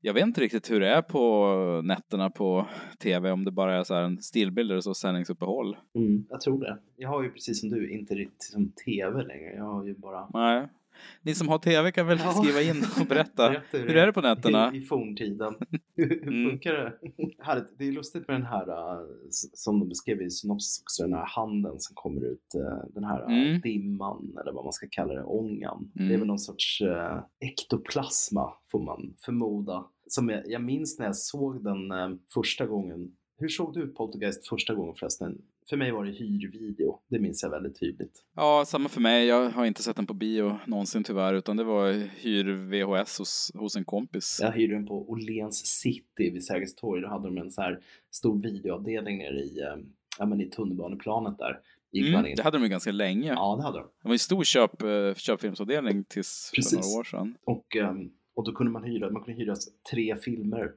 [0.00, 2.68] Jag vet inte riktigt hur det är på nätterna på
[3.02, 5.76] tv, om det bara är så en stillbild och så sändningsuppehåll.
[5.94, 6.78] Mm, jag tror det.
[6.96, 9.54] Jag har ju precis som du inte riktigt som tv längre.
[9.54, 10.28] Jag har ju bara...
[10.34, 10.68] Nej.
[11.22, 12.32] Ni som har tv kan väl Ja.
[12.32, 13.48] skriva in och berätta.
[13.50, 14.70] Berätta hur är det på nätterna?
[14.74, 15.54] I, i forntiden.
[15.96, 16.50] Hur Mm.
[16.50, 16.92] funkar det?
[17.44, 17.78] Härligt.
[17.78, 21.26] Det är lustigt med den här, äh, som de beskrev i synopsis också, den här
[21.26, 23.60] handen som kommer ut, äh, den här äh, Mm.
[23.60, 25.92] dimman eller vad man ska kalla det, ångan.
[25.96, 26.08] Mm.
[26.08, 26.82] Det är väl någon sorts
[27.40, 29.84] ektoplasma får man förmoda.
[30.06, 31.78] Som jag, jag minns när jag såg den
[32.34, 33.10] första gången.
[33.44, 35.38] Hur såg du Poltergeist första gången förresten?
[35.68, 37.00] För mig var det hyrvideo.
[37.08, 38.24] Det minns jag väldigt tydligt.
[38.36, 39.26] Ja, samma för mig.
[39.26, 43.50] Jag har inte sett den på bio någonsin tyvärr, utan det var hyr VHS hos,
[43.54, 44.38] hos en kompis.
[44.42, 47.02] Jag hyrde den på Åhléns city vid Sergels torg.
[47.02, 47.80] Då hade de en så här
[48.10, 49.84] stor videoavdelning nere i, eh,
[50.18, 51.60] ja, men i tunnelbaneplanet där.
[51.96, 53.28] Mm, det hade de ju ganska länge.
[53.28, 53.86] Ja, det hade de.
[54.02, 56.72] Det var en stor köp, eh, köpfilmsavdelning tills för Precis.
[56.72, 57.34] några år sedan.
[57.44, 59.54] Och, ehm, och då kunde man hyra, man kunde hyra
[59.90, 60.72] tre filmer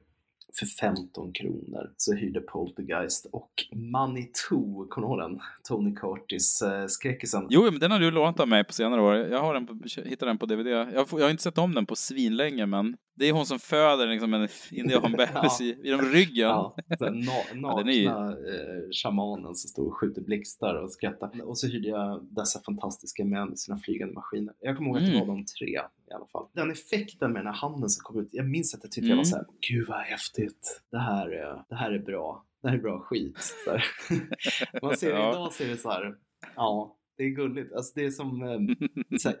[0.58, 1.90] för 15 kronor.
[1.96, 5.40] Så hyrde Poltergeist och Manitou, kommer du ihåg den?
[5.68, 7.46] Tony Curtis eh, skräckisen.
[7.50, 9.14] Jo, men den har du lånat av mig på senare år.
[9.14, 10.66] Jag har den på, hittade den på DVD.
[10.66, 13.58] Jag, får, jag har inte sett om den på svinlänge, men det är hon som
[13.58, 16.48] föder liksom en indianbebis i, genom ryggen.
[16.48, 20.92] Ja, den na- Ja, är ju- nakna eh, shamanen som står och skjuter blixtar och
[20.92, 21.30] skrattar.
[21.42, 24.54] Och så hyrde jag dessa fantastiska män i sina flygande maskiner.
[24.60, 25.28] Jag kommer ihåg att det Mm.
[25.28, 26.46] var de tre i alla fall.
[26.52, 29.12] Den effekten med den här handen som kom ut, jag minns att jag tyckte jag
[29.12, 29.18] Mm.
[29.18, 30.82] var så här, gud vad häftigt.
[30.90, 32.44] Det här, är- det här är bra.
[32.62, 33.54] Det här är bra skit.
[34.82, 35.30] Man ser Ja.
[35.32, 36.14] idag så är det så här,
[36.56, 36.94] ja.
[37.18, 37.72] Det är gulligt.
[37.72, 38.58] Alltså det är som eh,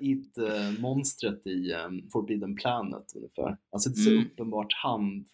[0.00, 1.78] It-monstret i eh,
[2.12, 3.56] Forbidden Planet ungefär.
[3.72, 4.24] Alltså det är så Mm.
[4.26, 5.26] uppenbart hand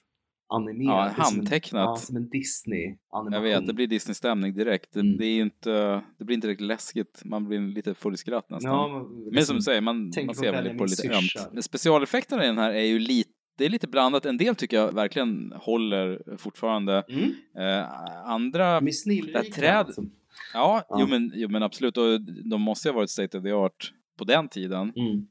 [0.49, 1.13] animerat.
[1.17, 1.85] Ja, är som en- handtecknat.
[1.85, 3.33] Ja, som en Disney-animation.
[3.33, 4.93] Jag vet, det blir Disney-stämning direkt.
[4.93, 5.17] Det, Mm.
[5.17, 7.23] det är inte, det blir inte riktigt läskigt.
[7.25, 8.73] Man blir lite full i skratt nästan.
[8.73, 11.65] Ja, man- Men liksom som du säger, man, man ser väl på lite ömt.
[11.65, 14.27] Specialeffekterna i den här är ju lite det är lite blandat.
[14.27, 17.05] En del tycker jag verkligen håller fortfarande.
[17.09, 17.31] Mm.
[17.59, 17.89] Eh,
[18.31, 18.81] andra...
[18.81, 19.43] De är snillrika.
[19.43, 20.03] träd, alltså.
[20.55, 20.97] Ja, Ja.
[21.01, 21.97] Jo, men, jo men absolut.
[21.97, 22.21] Och
[22.51, 24.93] de måste ju ha varit state of the art på den tiden.
[24.97, 25.27] Mm.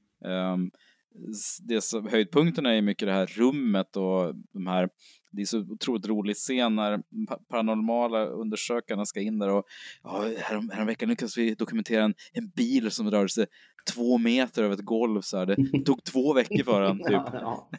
[1.34, 4.90] S- det som, höjdpunkterna är mycket det här rummet och de här
[5.32, 6.98] det är så otroligt rolig scen när
[7.28, 9.64] pa- paranormala undersökarna ska in där och
[10.04, 13.46] ja, härom, häromveckan lyckades vi dokumentera en, en bil som rörde sig
[13.94, 15.46] två meter över ett golv så här.
[15.46, 17.12] Det tog två veckor för den typ.
[17.12, 17.70] Ja, ja.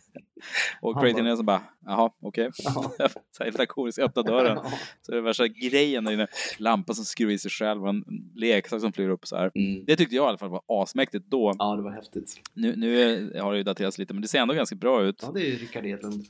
[0.81, 2.51] Och Creighton bara- Nelson bara, jaha, okej.
[2.65, 2.93] Ja.
[3.37, 4.59] så här lakoniskt, öppna dörren.
[4.65, 4.73] Ja.
[5.03, 6.27] Så det är värsta grejen där inne.
[6.59, 9.51] Lampa som skruvar i sig själv och en leksak som flyger upp så här.
[9.55, 9.85] Mm.
[9.85, 11.53] Det tyckte jag i alla fall var asmäktigt då.
[11.59, 12.41] ja, det var häftigt.
[12.55, 15.19] Nu, nu har det ju daterats lite, men det ser ändå ganska bra ut.
[15.23, 16.21] Ja, det är ju Rickard Edlund.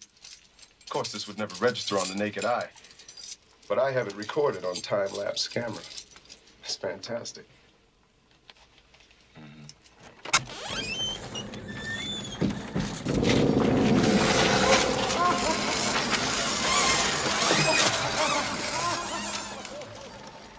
[0.84, 2.68] Of course, this would never register on the naked eye,
[3.68, 5.80] but I have it recorded on time-lapse camera.
[6.64, 7.44] It's fantastic.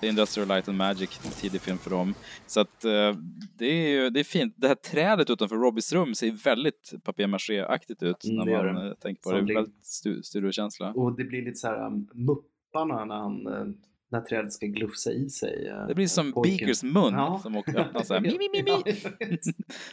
[0.02, 1.10] Industrial Light and Magic,
[1.42, 2.14] tidig film för dem.
[2.48, 3.16] Så att eh,
[3.58, 4.54] det är ju det är fint.
[4.58, 8.88] Det här trädet utanför Robbys rum ser väldigt papier-maché-aktigt ut Mm, när det man det.
[8.90, 9.44] eh, tänker på Som det.
[9.44, 10.92] blir- Väldigt stu- studiokänsla.
[10.94, 13.74] Och det blir lite så här um, Mupparna när han uh,
[14.12, 15.70] när trädet ska glufsa i sig.
[15.72, 16.58] uh, Det blir som pojken.
[16.58, 17.40] Beakers mun Ja.
[17.44, 18.22] som också öppnar så här.
[18.22, 19.38] Mi, mi, mi, mi.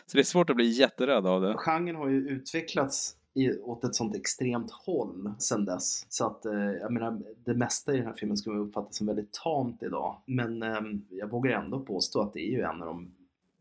[0.07, 1.55] Så det är svårt att bli jätterädd av det.
[1.57, 6.07] Genren har ju utvecklats i, åt ett sånt extremt håll sedan dess.
[6.09, 9.07] Så att eh, jag menar, det mesta i den här filmen skulle man uppfatta som
[9.07, 10.17] väldigt tamt idag.
[10.27, 13.15] Men ehm, jag vågar ändå påstå att det är ju en av de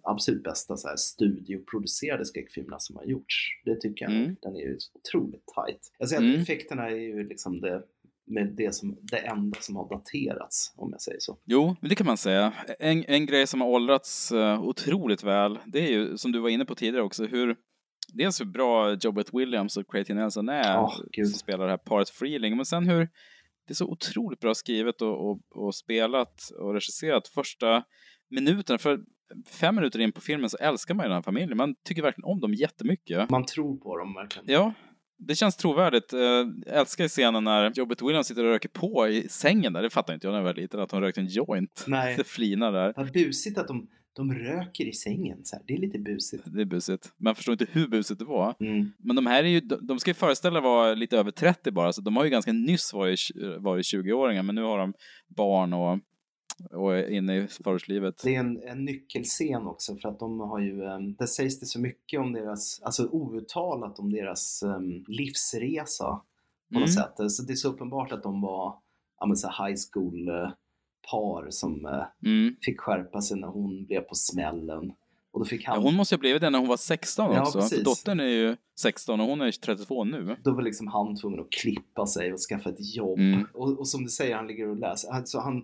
[0.03, 3.61] absolut bästa så här, studioproducerade skräckfilmerna som har gjorts.
[3.65, 4.13] Det tycker jag.
[4.13, 4.35] Mm.
[4.41, 5.91] Den är ju otroligt tight.
[5.97, 6.35] Jag säger Mm.
[6.35, 7.83] att effekterna är ju liksom det,
[8.25, 11.37] med det, som, det enda som har daterats, om jag säger så.
[11.45, 12.53] Jo, det kan man säga.
[12.79, 16.49] En, en grej som har åldrats uh, otroligt väl, det är ju som du var
[16.49, 17.55] inne på tidigare också, hur
[18.13, 21.27] dels hur bra Jobbet Williams och Creighton Nelson är, gud.
[21.29, 22.99] som spelar det här paret Freeling, men sen hur
[23.67, 27.83] det är så otroligt bra skrivet och, och, och spelat och regisserat första
[28.29, 28.77] minuterna.
[28.77, 28.99] För
[29.49, 31.57] fem minuter in på filmen så älskar man ju den här familjen.
[31.57, 33.29] Man tycker verkligen om dem jättemycket.
[33.29, 34.45] Man tror på dem verkligen.
[34.49, 34.73] Ja,
[35.27, 36.13] det känns trovärdigt.
[36.13, 39.81] Eh, Jag älskar scenen när Jobbet Williams sitter och röker på i sängen där.
[39.83, 41.83] Det fattar inte jag när jag var liten, att hon rökte en joint.
[41.87, 42.15] Nej.
[42.17, 42.93] Det flinar där.
[42.95, 45.45] Vad busigt att de, de röker i sängen.
[45.45, 45.63] Så här.
[45.67, 46.43] Det är lite busigt.
[46.45, 47.13] Det är busigt.
[47.17, 48.55] Man förstår inte hur busigt det var.
[48.59, 48.91] Mm.
[48.97, 52.01] Men de här är ju, de ska ju föreställa vara lite över 30 bara, så
[52.01, 53.19] de har ju ganska nyss varit,
[53.59, 54.93] varit 20-åringar, men nu har de
[55.27, 55.99] barn och,
[56.71, 58.21] och är inne i förortslivet.
[58.23, 61.65] Det är en, en nyckelscen också för att de har ju, um, det sägs det
[61.65, 66.21] så mycket om deras, alltså outtalat om deras um, livsresa
[66.71, 66.81] på Mm.
[66.81, 67.31] något sätt.
[67.31, 68.75] Så det är så uppenbart att de var
[69.19, 70.51] ja, men så high school eh,
[71.11, 72.55] par som eh, Mm.
[72.61, 74.93] fick skärpa sig när hon blev på smällen.
[75.31, 75.75] Och då fick han...
[75.75, 77.51] Ja, hon måste ju ha blivit det när hon var 16 Ja, också.
[77.51, 77.83] För precis.
[77.83, 80.35] dottern är ju 16 och hon är 32 nu.
[80.43, 83.19] Då var liksom han tvungen att klippa sig och skaffa ett jobb.
[83.19, 83.47] Mm.
[83.53, 85.09] Och, och som du säger, han ligger och läser.
[85.11, 85.63] Alltså han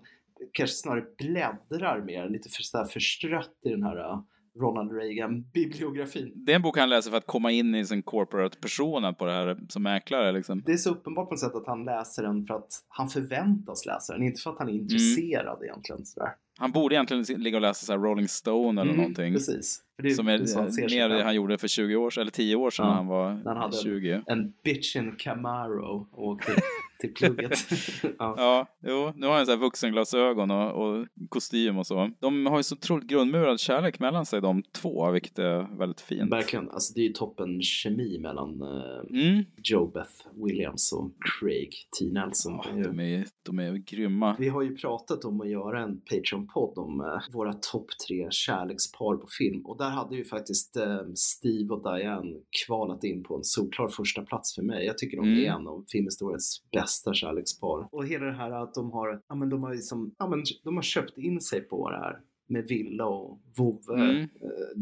[0.52, 4.20] kanske snarare bläddrar mer, lite för, så förstrött i den här uh,
[4.60, 6.32] Ronald Reagan-bibliografin.
[6.34, 9.24] Det är en bok han läser för att komma in i sin corporate persona på
[9.24, 10.62] det här som mäklare liksom.
[10.66, 13.86] Det är så uppenbart på något sätt att han läser den för att han förväntas
[13.86, 16.06] läsa den, inte för att han är intresserad egentligen.
[16.06, 16.30] Sådär.
[16.58, 19.32] Han borde egentligen ligga och läsa så här Rolling Stone eller Mm, någonting.
[19.34, 19.82] Precis.
[20.02, 22.70] Är- som är sig mer det han gjorde för 20 år sedan, eller 10 år
[22.70, 24.22] sedan Ja, när han var när han hade 20.
[24.26, 26.52] En bitchin Camaro och åkte
[27.00, 27.58] till plugget.
[28.18, 28.34] ja.
[28.36, 32.10] Ja, jo, nu har han så här vuxenglasögon och, och kostym och så.
[32.20, 36.32] De har ju så otroligt grundmurad kärlek mellan sig de två, vilket är väldigt fint.
[36.32, 38.68] Verkligen, alltså det är ju toppen kemi mellan eh,
[39.10, 39.44] Mm.
[39.62, 40.12] Joe Beth
[40.44, 42.04] Williams och Craig T.
[42.12, 42.52] Nelson.
[42.64, 44.36] Ja, Det är ju- de är, de är grymma.
[44.38, 49.16] Vi har ju pratat om att göra en Patreon-podd om eh, våra topp tre kärlekspar
[49.16, 52.36] på film och där hade ju faktiskt eh, Steve och Diane
[52.66, 54.86] kvalat in på en solklar första plats för mig.
[54.86, 55.38] Jag tycker de Mm.
[55.44, 57.88] är en av filmhistoriens bästa kärlekspar.
[57.92, 60.76] Och hela det här att de har, ja men de har liksom, ja men de
[60.76, 62.20] har köpt in sig på det här
[62.50, 63.94] med villa och vovve.
[63.94, 64.22] Mm.
[64.22, 64.28] Eh,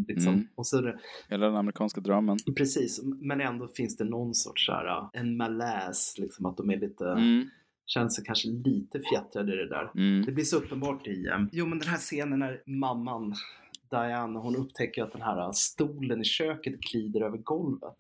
[0.09, 0.33] liksom.
[0.35, 0.49] Mm.
[0.55, 0.99] Och så det,
[1.29, 2.39] Hela den amerikanska drömmen.
[2.57, 6.71] Precis, men ändå finns det någon sorts så här, uh, en malaise, liksom att de
[6.71, 7.45] är lite, Mm.
[7.87, 9.91] känner sig kanske lite fjättrade i det där.
[9.95, 10.25] Mm.
[10.27, 13.35] Det blir så uppenbart i, um, jo men den här scenen när mamman,
[13.91, 17.97] Diane, hon upptäcker att den här stolen i köket glider över golvet.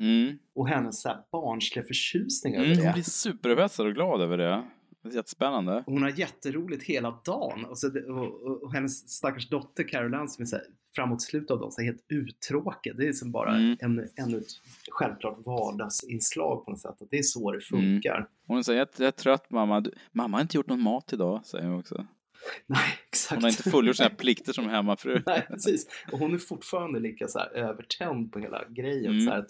[0.00, 0.38] Mm.
[0.54, 2.92] Och hennes så här barnsliga förtjusning över Mm, hon det.
[2.92, 4.64] blir superupphetsad och glad över det.
[5.02, 5.82] Det är jättespännande.
[5.86, 7.64] Hon har jätteroligt hela dagen.
[7.64, 10.64] Och, så, och, och, och hennes stackars dotter Caroline som är så här,
[10.94, 12.96] framåt slutet av dagen så helt uttråkad.
[12.96, 13.76] Det är som bara Mm.
[13.80, 14.46] en, ännu ett
[14.90, 17.02] självklart vardagsinslag på något sätt.
[17.02, 18.28] Att det är så det funkar.
[18.46, 19.80] Hon säger att jag är trött mamma.
[19.80, 22.06] Du, mamma har inte gjort någon mat idag, säger hon också.
[22.66, 23.34] Nej, exakt.
[23.34, 25.22] Hon har inte fullgjort sina plikter som hemmafru.
[25.26, 25.86] Nej, precis.
[26.12, 29.12] Och hon är fortfarande lika så här övertänd på hela grejen.
[29.12, 29.24] Mm.
[29.26, 29.44] Så här,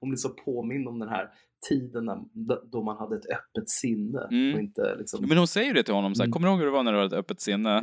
[0.00, 1.28] hon blir så påmind om den här
[1.68, 2.18] tiden när,
[2.72, 4.28] då man hade ett öppet sinne.
[4.30, 4.54] Mm.
[4.54, 5.24] Och inte liksom...
[5.28, 6.32] Men hon säger ju det till honom, så här, Mm.
[6.32, 7.82] kommer du ihåg hur det var när du hade ett öppet sinne?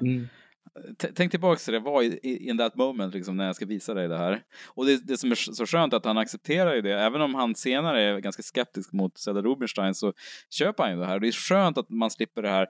[1.01, 4.07] T- Tänk tillbaka till det, i- in that moment, liksom, när jag ska visa dig
[4.07, 4.41] det här.
[4.67, 7.35] Och det, det som är så skönt är att han accepterar ju det, även om
[7.35, 10.13] han senare är ganska skeptisk mot Zelda Rubinstein så
[10.49, 11.19] köper han ju det här.
[11.19, 12.67] Det är skönt att man slipper det här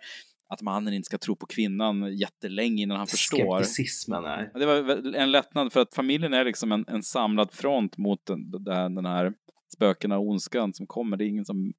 [0.50, 3.58] att mannen inte ska tro på kvinnan jättelänge innan han förstår.
[3.58, 4.24] Skepticismen.
[4.24, 8.26] Ja, Det var en lättnad för att familjen är liksom en, en samlad front mot
[8.26, 9.34] den, den här-
[9.74, 11.18] spökena och ondskan som kommer.
[11.18, 11.74] Det är ingen som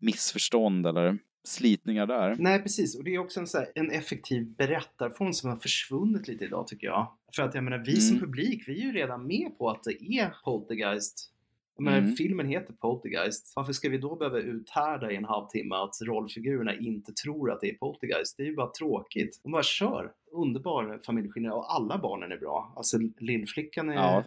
[0.00, 2.36] missförstånd eller slitningar där.
[2.38, 2.96] Nej, precis.
[2.98, 6.66] Och det är också en, så här, en effektiv berättarform som har försvunnit lite idag
[6.66, 7.12] tycker jag.
[7.36, 8.26] För att jag menar, vi som Mm.
[8.28, 11.31] publik, vi är ju redan med på att det är Poltergeist.
[11.78, 12.12] Menar, Mm.
[12.12, 13.52] filmen heter Poltergeist.
[13.56, 17.70] Varför ska vi då behöva uthärda i en halvtimme att rollfigurerna inte tror att det
[17.70, 18.36] är Poltergeist?
[18.36, 19.40] Det är ju bara tråkigt.
[19.42, 20.12] De bara kör.
[20.32, 22.72] Underbar familjeskildring och alla barnen är bra.
[22.76, 24.24] Alltså lillflickan är Ja.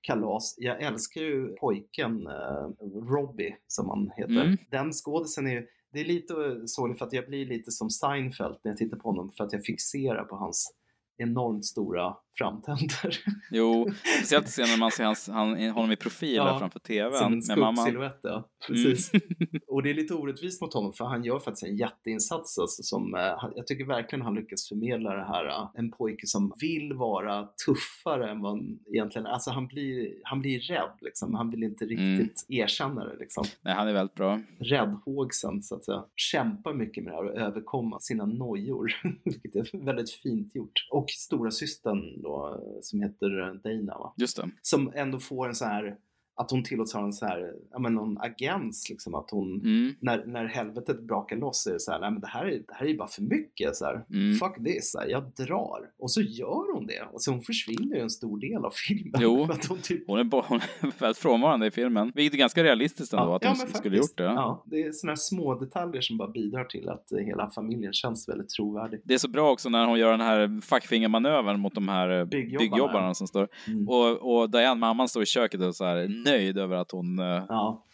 [0.00, 0.54] kalas.
[0.58, 2.68] Jag älskar ju pojken eh,
[3.10, 4.44] Robbie som han heter.
[4.44, 4.56] Mm.
[4.70, 6.34] Den skådisen är ju det är lite
[6.66, 9.52] sorgligt för att jag blir lite som Seinfeld när jag tittar på honom för att
[9.52, 10.74] jag fixerar på hans
[11.18, 13.18] enormt stora framtänder.
[13.50, 17.32] Jo, speciellt sen när man ser hans, han, honom i profil Ja, framför tvn Som
[17.32, 18.48] en skuggsilhuett, ja.
[18.66, 19.12] Precis.
[19.68, 23.14] och det är lite orättvist mot honom för han gör faktiskt en jätteinsats alltså, som
[23.14, 25.46] eh, jag tycker verkligen han lyckas förmedla det här.
[25.46, 29.26] eh, en pojke som vill vara tuffare än vad han egentligen.
[29.26, 31.34] Alltså han blir, han blir rädd liksom.
[31.34, 32.18] Han vill inte Mm.
[32.18, 33.44] riktigt erkänna det liksom.
[33.62, 34.40] Nej, han är väldigt bra.
[34.58, 36.04] räddhågsen så att säga.
[36.16, 38.92] Kämpar mycket med det här och överkomma sina nojor.
[39.24, 40.86] Vilket är väldigt fint gjort.
[40.90, 44.14] Och stora systern då som heter Dana va?
[44.16, 44.50] Just det.
[44.62, 45.96] Som ändå får en så här
[46.40, 49.94] att hon tillåts ha en så här, ja men någon agens liksom att hon, Mm.
[50.00, 52.74] när, när helvetet brakar loss är det så här, nej men det här är, det
[52.74, 54.34] här är bara för mycket så här, Mm.
[54.36, 55.80] fuck this, så här, jag drar.
[55.98, 57.02] Och så gör hon det.
[57.12, 59.20] Och så hon försvinner ju en stor del av filmen.
[59.20, 62.12] Jo, hon typ hon är, bo- hon är väldigt frånvarande i filmen.
[62.14, 64.22] Vilket är ganska realistiskt ändå, att hon men skulle gjort det.
[64.24, 68.28] Ja, det är sådana här små detaljer som bara bidrar till att hela familjen känns
[68.28, 69.00] väldigt trovärdig.
[69.04, 72.24] Det är så bra också när hon gör den här fuckfingermanövern mot de här eh,
[72.24, 72.58] Byggjobbarna.
[72.70, 73.48] byggjobbarna som står.
[73.66, 73.88] Mm.
[73.88, 75.96] Och, och Diane, mamman, står i köket och så här
[76.32, 77.84] nöjd över att hon eh, Ja.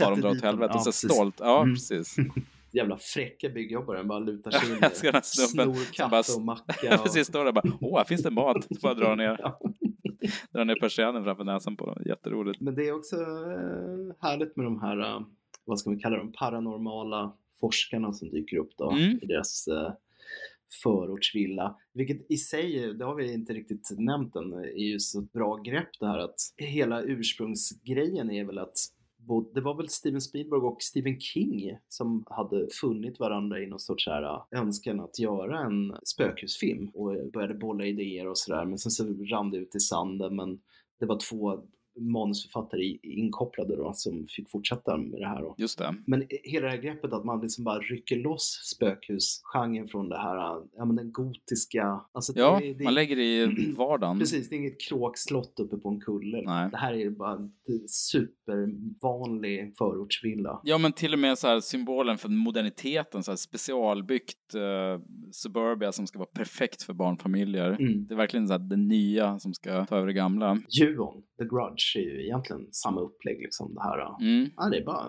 [0.00, 0.70] tar dem dra åt helvete.
[0.72, 1.12] Ja, och så precis.
[1.12, 1.34] stolt.
[1.40, 1.74] Ja, Mm.
[1.74, 2.16] precis.
[2.72, 4.76] Jävla fräcka byggjobbare, bara lutar sig in
[5.22, 6.74] snor kaffe och macka.
[6.82, 7.02] Ja, Och...
[7.04, 7.26] precis.
[7.28, 8.64] Står där bara, åh, här finns det mat.
[8.64, 9.36] Så bara drar ner,
[10.52, 12.02] drar ner persiennen framför näsan på dem.
[12.06, 12.60] Jätteroligt.
[12.60, 15.20] Men det är också eh, härligt med de här, eh,
[15.64, 19.18] vad ska vi kalla dem, paranormala forskarna som dyker upp då Mm.
[19.22, 19.68] i deras
[20.82, 21.76] förortsvilla.
[21.94, 25.56] Vilket i sig, det har vi inte riktigt nämnt än, är ju så ett bra
[25.56, 28.76] grepp det här att hela ursprungsgrejen är väl att
[29.26, 33.80] både, det var väl Steven Spielberg och Stephen King som hade funnit varandra i någon
[33.80, 38.64] sorts här äh, önskan att göra en spökhusfilm och började bolla idéer och sådär.
[38.64, 40.36] Men sen så rann det ut i sanden.
[40.36, 40.60] Men
[41.00, 41.62] det var två
[41.98, 45.42] manusförfattare inkopplade då som fick fortsätta med det här.
[45.42, 45.54] Då.
[45.58, 45.94] Just det.
[46.06, 50.36] Men hela det här greppet att man liksom bara rycker loss spökhusgenren från det här,
[50.76, 54.18] ja men den gotiska, alltså det Ja, det är- man lägger det i vardagen.
[54.18, 56.42] Precis, det är inget kråkslott uppe på en kulle.
[56.44, 56.70] Nej.
[56.70, 57.50] Det här är bara en
[57.88, 60.60] supervanlig förortsvilla.
[60.64, 65.00] Ja, men till och med så här symbolen för moderniteten, så här specialbyggt eh,
[65.32, 67.70] suburbia som ska vara perfekt för barnfamiljer.
[67.80, 68.06] Mm.
[68.06, 70.58] Det är verkligen så här det nya som ska ta över det gamla.
[70.68, 73.74] Juon, The Grudge, är ju egentligen samma upplägg liksom.
[73.74, 74.50] Det här, Mm.
[74.56, 75.06] ja, det, är bara,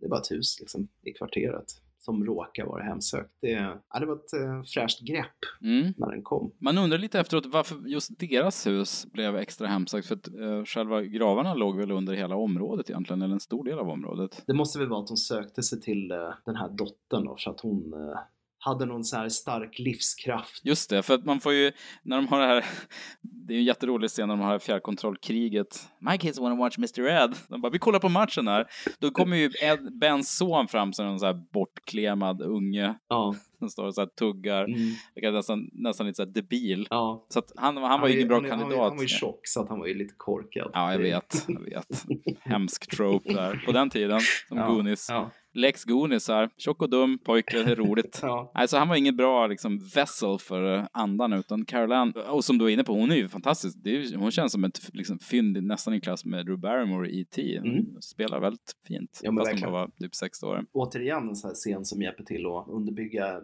[0.00, 1.64] det är bara ett hus liksom, i kvarteret
[2.00, 3.30] som råkar vara hemsökt.
[3.40, 3.50] Det,
[3.90, 5.92] ja, det var ett eh, fräscht grepp Mm.
[5.96, 6.52] när den kom.
[6.58, 10.08] Man undrar lite efteråt varför just deras hus blev extra hemsökt.
[10.08, 13.78] För att eh, själva gravarna låg väl under hela området egentligen, eller en stor del
[13.78, 14.42] av området.
[14.46, 17.50] Det måste väl vara att hon sökte sig till eh, den här dottern då, för
[17.50, 18.18] att hon eh,
[18.58, 20.60] hade någon så här stark livskraft.
[20.64, 22.64] Just det, för att man får ju, när de har det här,
[23.46, 25.88] det är ju en jätterolig scen när de har det här fjärrkontrollkriget.
[26.00, 27.08] My kids wanna watch Mr.
[27.08, 27.34] Ed.
[27.48, 28.66] De bara, vi kollar på matchen här.
[28.98, 32.94] Då kommer ju Ed, Bens son fram som en så här bortklemad unge.
[33.08, 33.34] Ja.
[33.58, 34.64] Som står och så tuggar.
[34.64, 34.78] Mm.
[35.14, 36.86] Är nästan, nästan lite så debil.
[36.90, 37.26] Ja.
[37.28, 38.70] Så att han, han var ju ingen bra han, kandidat.
[38.70, 40.70] Han, var- han var ju tjock så att han var ju lite korkad.
[40.72, 41.44] Ja, jag vet.
[41.48, 42.04] Jag vet.
[42.40, 43.62] Hemsk trope där.
[43.66, 45.06] På den tiden, som Ja, Goonies.
[45.10, 45.30] ja.
[45.54, 46.50] Lex Goonies här.
[46.58, 48.18] Tjock och dum pojke, det är roligt.
[48.28, 48.50] Ja.
[48.54, 52.64] Alltså han var ingen bra liksom, vessel för eh, andan utan Caroline, och som du
[52.64, 53.76] är inne på, hon är ju fantastisk.
[53.86, 57.20] Är, ju- hon känns som ett liksom, fynd nästan i klass med Drew Barrymore i
[57.20, 57.58] E.T.
[57.62, 58.00] Hon Mm.
[58.00, 59.20] spelar väldigt fint.
[59.22, 59.72] Ja, men fast hon verkligen.
[59.72, 60.64] bara var typ 60 år.
[60.72, 63.40] återigen en sån här scen som hjälper till att underbygga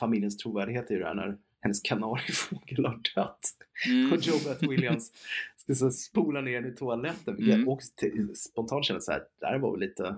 [0.00, 3.40] familjens trovärdighet i det här när hennes kanariefågel har dött.
[3.88, 4.12] Mm.
[4.12, 5.12] Och Joe Beth Williams
[5.56, 7.36] ska så spola ner den i toaletten.
[7.36, 7.66] vilket Mm.
[7.66, 10.16] jag också t- spontant så här, det här var väl lite,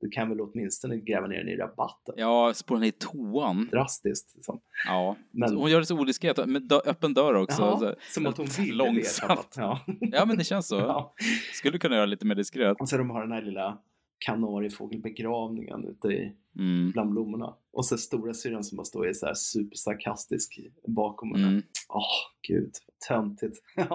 [0.00, 2.14] du kan väl åtminstone gräva ner den i rabatten.
[2.18, 3.68] Ja, spola ner i toan.
[3.70, 4.34] Drastiskt.
[4.34, 4.60] Liksom.
[4.86, 7.62] Ja, Men- hon gör det så odiskret, med dö- öppen dör också.
[7.62, 9.52] Ja, så, som att hon ville långsamt.
[9.54, 9.60] det.
[9.60, 9.80] Ja.
[10.00, 10.76] Ja, men det känns så.
[10.80, 11.14] Ja.
[11.52, 12.80] Skulle kunna göra lite mer diskret.
[12.80, 13.78] Och så de har den här lilla
[14.26, 16.90] kanariefågelbegravningen ute i, Mm.
[16.90, 17.54] bland blommorna.
[17.72, 21.48] Och så stora syrran som bara står i så här supersarkastisk bakom henne.
[21.48, 21.62] Mm.
[21.88, 22.02] Åh,
[22.48, 22.70] gud,
[23.08, 23.56] töntigt.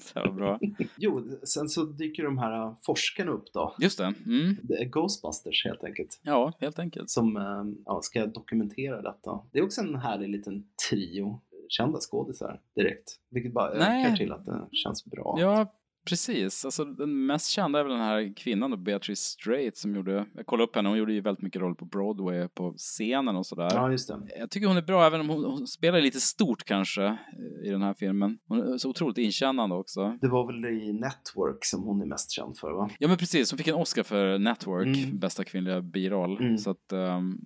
[0.00, 0.58] Så bra.
[0.96, 3.74] Jo, sen så dyker de här äh, forskarna upp då.
[3.78, 4.14] Just det.
[4.26, 4.56] Mm.
[4.62, 6.20] Det är Ghostbusters helt enkelt.
[6.22, 7.10] Ja, helt enkelt.
[7.10, 9.40] Som äh, ja, ska dokumentera detta.
[9.52, 13.18] Det är också en härlig liten trio kända skådisar direkt.
[13.30, 14.04] Vilket bara Nej.
[14.04, 15.36] ökar till att det känns bra.
[15.38, 15.72] Ja,
[16.08, 16.64] precis.
[16.64, 20.46] Alltså, den mest kända är väl den här kvinnan då, Beatrice Straight som gjorde, jag
[20.46, 23.70] kollade upp henne, hon gjorde ju väldigt mycket roll på Broadway, på scenen och sådär.
[23.74, 24.20] Ja, just det.
[24.38, 27.70] Jag tycker hon är bra, även om hon, hon spelar lite stort kanske eh, i
[27.70, 28.38] den här filmen.
[28.48, 30.18] Hon är så otroligt inkännande också.
[30.20, 32.90] Det var väl i Network som hon är mest känd för va?
[32.98, 35.18] Ja men precis, hon fick en Oscar för Network, Mm.
[35.18, 36.40] bästa kvinnliga biroll.
[36.40, 36.58] Mm.
[36.58, 37.38] Så att ehm,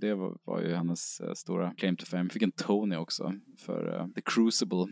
[0.00, 2.28] det var, var ju hennes eh, stora claim to fame.
[2.30, 3.32] Fick en Tony också
[3.66, 4.86] för eh, The Crucible,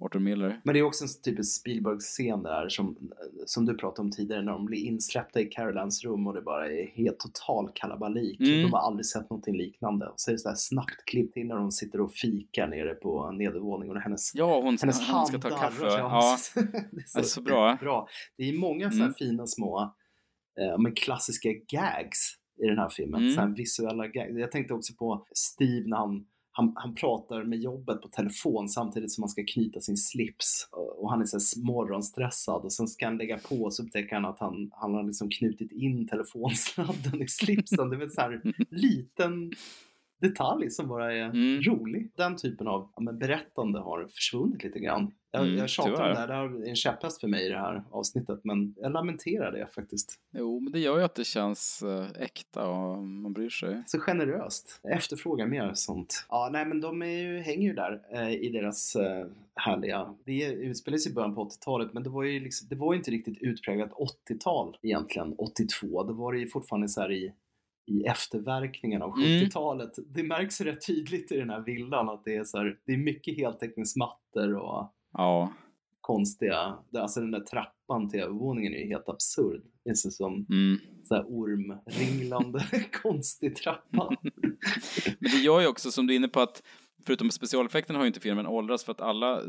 [0.00, 0.60] Arthur Miller.
[0.64, 2.96] Men det är också en typisk Spielberg-scen där som,
[3.46, 6.66] som du pratade om tidigare när de blir insläppta i Carolines rum och det bara
[6.72, 8.40] är helt total kalabalik.
[8.40, 8.62] Mm.
[8.62, 10.06] De har aldrig sett någonting liknande.
[10.06, 12.94] Och så är det så här snabbt klippt in när de sitter och fikar nere
[12.94, 15.84] på nedervåningen och hennes, Ja, hon, hennes hon hand ska ta kaffe.
[15.86, 17.76] Ja, det är det är så bra.
[17.80, 18.08] bra.
[18.36, 19.14] Det är många så här Mm.
[19.14, 19.94] fina små
[20.60, 23.20] eh, men klassiska gags i den här filmen.
[23.22, 23.34] Mm.
[23.34, 24.38] Så visuella gags.
[24.38, 26.26] Jag tänkte också på Steve när han
[26.56, 31.10] han, han pratar med jobbet på telefon samtidigt som han ska knyta sin slips och
[31.10, 34.38] han är så morgonstressad och sen ska han lägga på och så upptäcker han att
[34.38, 37.90] han, han har liksom knutit in telefonsladden i slipsen.
[37.90, 39.52] Det är väl så här liten
[40.20, 41.62] detalj som bara är Mm.
[41.62, 42.10] rolig.
[42.16, 45.12] Den typen av ja, men berättande har försvunnit lite grann.
[45.30, 46.08] Jag, Mm, jag tjatar om tyvärr.
[46.10, 48.92] det här, det här är en käpphäst för mig i det här avsnittet men jag
[48.92, 50.18] lamenterar det faktiskt.
[50.38, 53.82] Jo, men det gör ju att det känns eh, äkta och man bryr sig.
[53.86, 54.80] Så generöst.
[54.88, 56.26] Efterfrågar mer sånt.
[56.28, 60.14] Ja, nej men de är ju, hänger ju där eh, i deras eh, härliga...
[60.24, 63.10] Det utspelar sig i början på 80-talet men det var ju liksom, det var inte
[63.10, 63.92] riktigt utpräglat
[64.30, 66.02] 80-tal egentligen, 82.
[66.02, 67.32] Det var det ju fortfarande så här i
[67.86, 69.26] i efterverkningarna av Mm.
[69.44, 69.90] 70-talet.
[70.14, 72.96] Det märks rätt tydligt i den här villan att det är så här, det är
[72.98, 75.52] mycket heltäckningsmattor och Ja.
[76.00, 79.62] konstiga, alltså den där trappan till övervåningen är ju helt absurd.
[79.84, 80.78] Det ser som Mm.
[81.04, 82.64] så här ormringlande
[83.02, 84.16] konstig trappa.
[85.18, 86.62] Men det gör ju också, som du är inne på, att
[87.06, 89.40] förutom specialeffekterna har ju inte filmen åldrats för att alla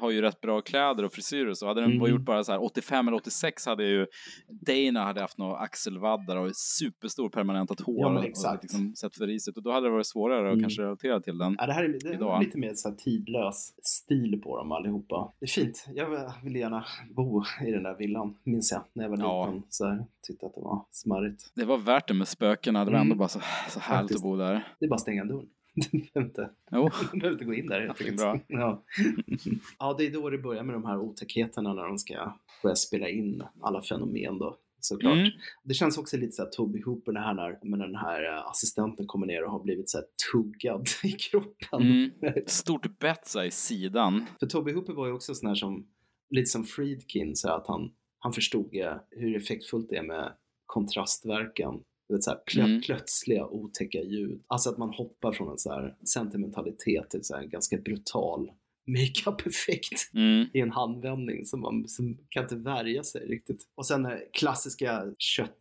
[0.00, 1.66] har ju rätt bra kläder och frisyrer och så.
[1.66, 2.10] Hade den Mm.
[2.10, 4.06] gjort bara så här 85 eller 86 hade ju
[4.48, 8.62] Dana hade haft några axelvaddar och superstor permanentat hår Ja, men och exakt.
[8.62, 10.62] liksom sett för riset och då hade det varit svårare att Mm.
[10.62, 11.56] kanske relatera till den.
[11.58, 12.42] Ja, det här är, det är Idag.
[12.42, 15.32] lite mer så tidlös stil på dem allihopa.
[15.40, 15.86] Det är fint.
[15.94, 16.84] Jag vill gärna
[17.16, 19.46] bo i den där villan, minns jag, när jag var Ja.
[19.46, 19.62] liten.
[19.68, 21.52] Så här, tyckte att det var smarrigt.
[21.54, 23.02] Det var värt det med spökena, det var Mm.
[23.10, 24.18] ändå bara så, så härligt Faktiskt.
[24.18, 24.68] att bo där.
[24.78, 25.46] Det är bara att stänga dörren.
[25.74, 28.16] Du behöver inte, Jo, du behöver inte gå in där helt enkelt.
[28.16, 28.40] bra.
[28.46, 28.84] Ja.
[29.78, 33.08] ja, det är då det börjar med de här otäckheterna när de ska börja spela
[33.08, 34.58] in alla fenomen då.
[34.80, 35.18] Såklart.
[35.18, 35.30] Mm.
[35.62, 38.46] Det känns också lite så här Toby Hooper det här när men den här eh,
[38.46, 41.82] assistenten kommer ner och har blivit så här tuggad i kroppen.
[41.82, 42.10] Mm.
[42.46, 44.26] Stort bett i sidan.
[44.40, 45.86] För Toby Hooper var ju också sån här som,
[46.30, 50.32] lite som Friedkin, så att han, han förstod eh, hur effektfullt det är med
[50.66, 51.82] kontrastverkan.
[52.08, 52.80] Vet, så här, plö- Mm.
[52.80, 54.42] plötsliga otäcka ljud.
[54.46, 58.50] Alltså att man hoppar från en så här sentimentalitet till så här en ganska brutal
[58.86, 60.46] makeup-effekt Mm.
[60.54, 63.62] i en handvändning som man som kan inte värja sig riktigt.
[63.74, 65.58] Och sen eh, klassiska kött,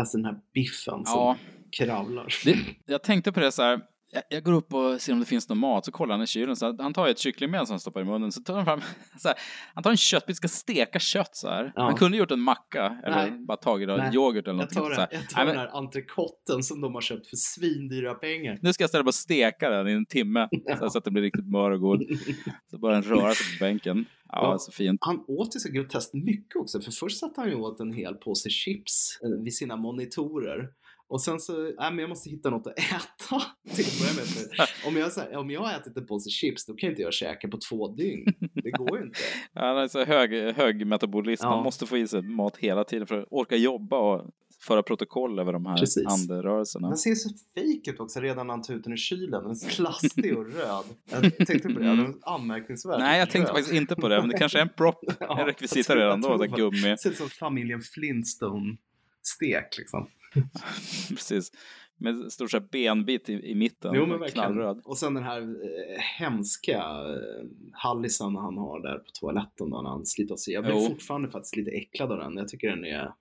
[0.00, 1.36] alltså den här biffen som Ja.
[1.78, 2.26] kravlar.
[2.44, 2.56] Det,
[2.86, 3.80] jag tänkte på det så här.
[4.14, 6.26] Jag, jag går upp och ser om det finns någon mat, så kollar han i
[6.26, 6.56] kylen.
[6.56, 8.80] Så han tar ett kycklingben som han stoppar i munnen, så tar han fram,
[9.18, 9.36] så här,
[9.74, 11.72] han tar en köttbit, ska steka kött så här.
[11.76, 11.82] Ja.
[11.82, 13.30] Han kunde gjort en macka, eller Nej.
[13.46, 14.14] bara tagit Nej.
[14.14, 14.70] yoghurt eller Jag något.
[14.74, 15.08] tar, Så den, här.
[15.12, 18.58] jag tar Nej, den men, här entrecoten som de har köpt för svindyra pengar.
[18.62, 21.04] nu ska jag ställa på och steka den i en timme, så, här, så att
[21.04, 22.02] det blir riktigt mör och god.
[22.70, 24.04] Så bara den röra sig på bänken.
[24.28, 24.58] Ja, Ja.
[24.58, 24.98] så fint.
[25.04, 28.14] Han åt ju så groteskt mycket också, för först satt han ju åt en hel
[28.14, 30.68] påse chips eh, vid sina monitorer.
[31.08, 33.42] Och sen så, nej men jag måste hitta något att äta
[33.74, 34.68] till att börja med.
[34.86, 37.12] Om, jag, så här, om jag har ätit en påse chips, då kan inte jag
[37.12, 38.26] käka på två dygn.
[38.54, 39.18] Det går ju inte.
[39.52, 41.50] Ja, Han är så hög, hög metabolism, Ja.
[41.50, 44.30] man måste få i sig mat hela tiden för att orka jobba och
[44.60, 46.06] föra protokoll över de här Precis.
[46.06, 46.88] anderörelserna.
[46.88, 49.42] Den ser så fejk ut också redan när han tar ut den ur kylen.
[49.42, 50.84] Den är plastig och röd.
[51.10, 53.56] Jag tänkte på det, den är anmärkningsvärt Nej, jag tänkte röd.
[53.58, 56.38] faktiskt inte på det, men det kanske är en prop, Ja, en rekvisita redan då,
[56.38, 56.80] så gummi.
[56.82, 60.08] Det ser ut som familjen Flintstone-stek liksom.
[61.08, 61.52] Precis.
[61.96, 64.80] Med stor så här benbit i, i mitten, Jo men knallröd.
[64.84, 70.06] Och sen den här eh, hemska eh, hallisan han har där på toaletten när han
[70.06, 70.54] sliter sig.
[70.54, 70.88] Jag blir Jo.
[70.88, 72.36] fortfarande faktiskt lite äcklad av den.
[72.36, 73.12] Jag tycker den är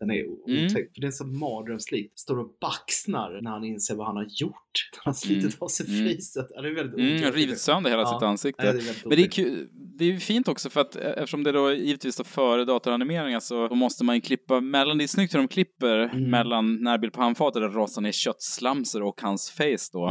[0.00, 0.66] den är Mm.
[0.66, 2.12] otäck, för den är så mardrömslik.
[2.16, 4.56] Står och baxnar när han inser vad han har gjort.
[5.04, 5.56] Han har slitit Mm.
[5.60, 6.16] av sig Mm.
[6.16, 6.46] facet.
[6.54, 7.36] Ja, det är väldigt Mm, otäckt.
[7.36, 8.14] rivit sönder hela Ja.
[8.18, 8.66] sitt ansikte.
[8.66, 11.42] Ja, det är Men det är, kul, det är fint också för att eh, eftersom
[11.44, 15.34] det då givetvis då före datoranimeringar så måste man ju klippa mellan, det är snyggt
[15.34, 16.30] hur de klipper Mm.
[16.30, 20.08] mellan närbild på handfatet där det rasar ner köttslamsor och hans face då.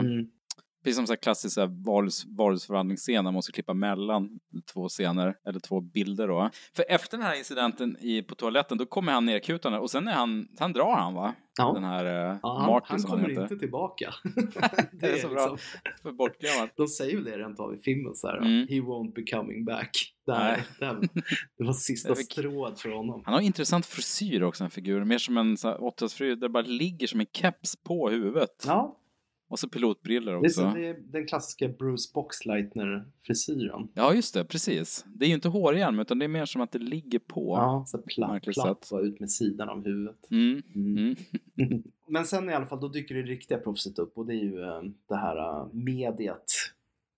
[0.84, 4.40] Precis som så här klassisk så här varus, varusförvandlingsscen, man måste klippa mellan
[4.74, 6.50] två scener, eller två bilder då.
[6.76, 10.14] För efter den här incidenten i, på toaletten, då kommer han nerkutande och sen är
[10.14, 11.34] han, sen drar han va?
[11.58, 11.72] Ja.
[11.74, 13.42] Den här eh, Ja, han, Martin han som han kommer heter.
[13.44, 14.14] inte tillbaka.
[15.00, 15.58] Det är så bra.
[16.02, 16.74] För bortglömmat.
[16.78, 18.38] De säger väl det rent av i filmen så här.
[18.38, 18.68] Mm.
[18.68, 19.90] He won't be coming back.
[20.26, 20.64] Där, Nej.
[20.80, 21.00] där,
[21.58, 23.22] det var sista Det är väl- strået för honom.
[23.26, 25.04] Han har intressant frisyr också, en figur.
[25.04, 28.64] Mer som en så här 80-talsfrisyr där det bara ligger som en keps på huvudet.
[28.68, 28.96] Ja,
[29.50, 30.62] Och så pilotbriller det är, också.
[30.62, 33.88] så, det är den klassiska Bruce Boxleitner-frisyren.
[33.94, 35.06] Ja, just det, precis.
[35.08, 37.56] Det är ju inte hårhjälm, utan det är mer som att det ligger på.
[37.58, 40.32] Ja, så platt, platt var ut med sidan av huvudet.
[40.32, 40.62] Mm.
[40.76, 41.16] Mm.
[41.58, 41.84] Mm.
[42.08, 44.64] Men sen i alla fall, då dyker det riktiga proffset upp och det är ju
[44.64, 46.44] eh, det här eh, mediet.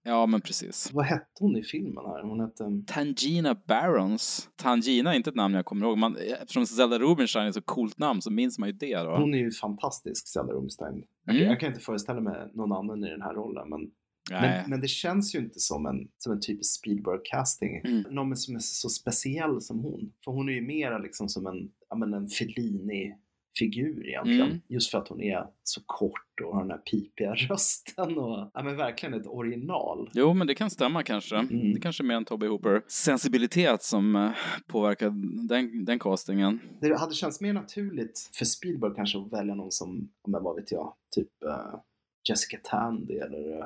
[0.03, 0.89] Ja, men precis.
[0.93, 2.21] Vad hette hon i filmen här?
[2.23, 2.63] Hon hette...
[2.93, 4.49] Tangina Barons.
[4.55, 5.97] Tangina är inte ett namn jag kommer ihåg.
[5.97, 9.15] Man, eftersom Zelda Rubinstein är ett så coolt namn så minns man ju det då.
[9.17, 11.03] Hon är ju fantastisk, Zelda Rubinstein.
[11.25, 11.47] Jag, Mm.
[11.47, 13.91] jag kan inte föreställa mig någon annan i den här rollen, men.
[14.31, 17.81] Men, men det känns ju inte som en, som en typisk Spielberg-casting.
[17.85, 18.15] Mm.
[18.15, 20.13] Någon som är så speciell som hon.
[20.25, 22.27] För hon är ju mera liksom som en, ja, men en
[23.59, 24.47] Fellini-figur egentligen.
[24.47, 24.61] Mm.
[24.67, 28.17] Just för att hon är så kort och har den här pipiga rösten.
[28.17, 30.09] Och, ja, men verkligen ett original.
[30.13, 31.35] Jo, men det kan stämma kanske.
[31.35, 31.73] Mm.
[31.73, 34.31] Det kanske är mer en Toby Hooper sensibilitet som eh,
[34.67, 35.09] påverkar
[35.47, 36.59] den, den castingen.
[36.81, 40.71] Det hade känts mer naturligt för Spielberg kanske att välja någon som, men vad vet
[40.71, 41.79] jag, typ eh,
[42.29, 43.65] Jessica Tandy eller eh,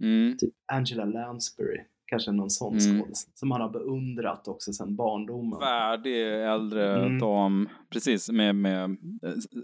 [0.00, 0.36] Mm.
[0.38, 1.80] typ Angela Lansbury.
[2.06, 3.00] Kanske någon sån Mm.
[3.00, 3.28] skådis.
[3.34, 5.60] Som han har beundrat också sedan barndomen.
[5.60, 7.18] Färdig äldre Mm.
[7.18, 7.68] dam.
[7.90, 8.90] Precis, med, med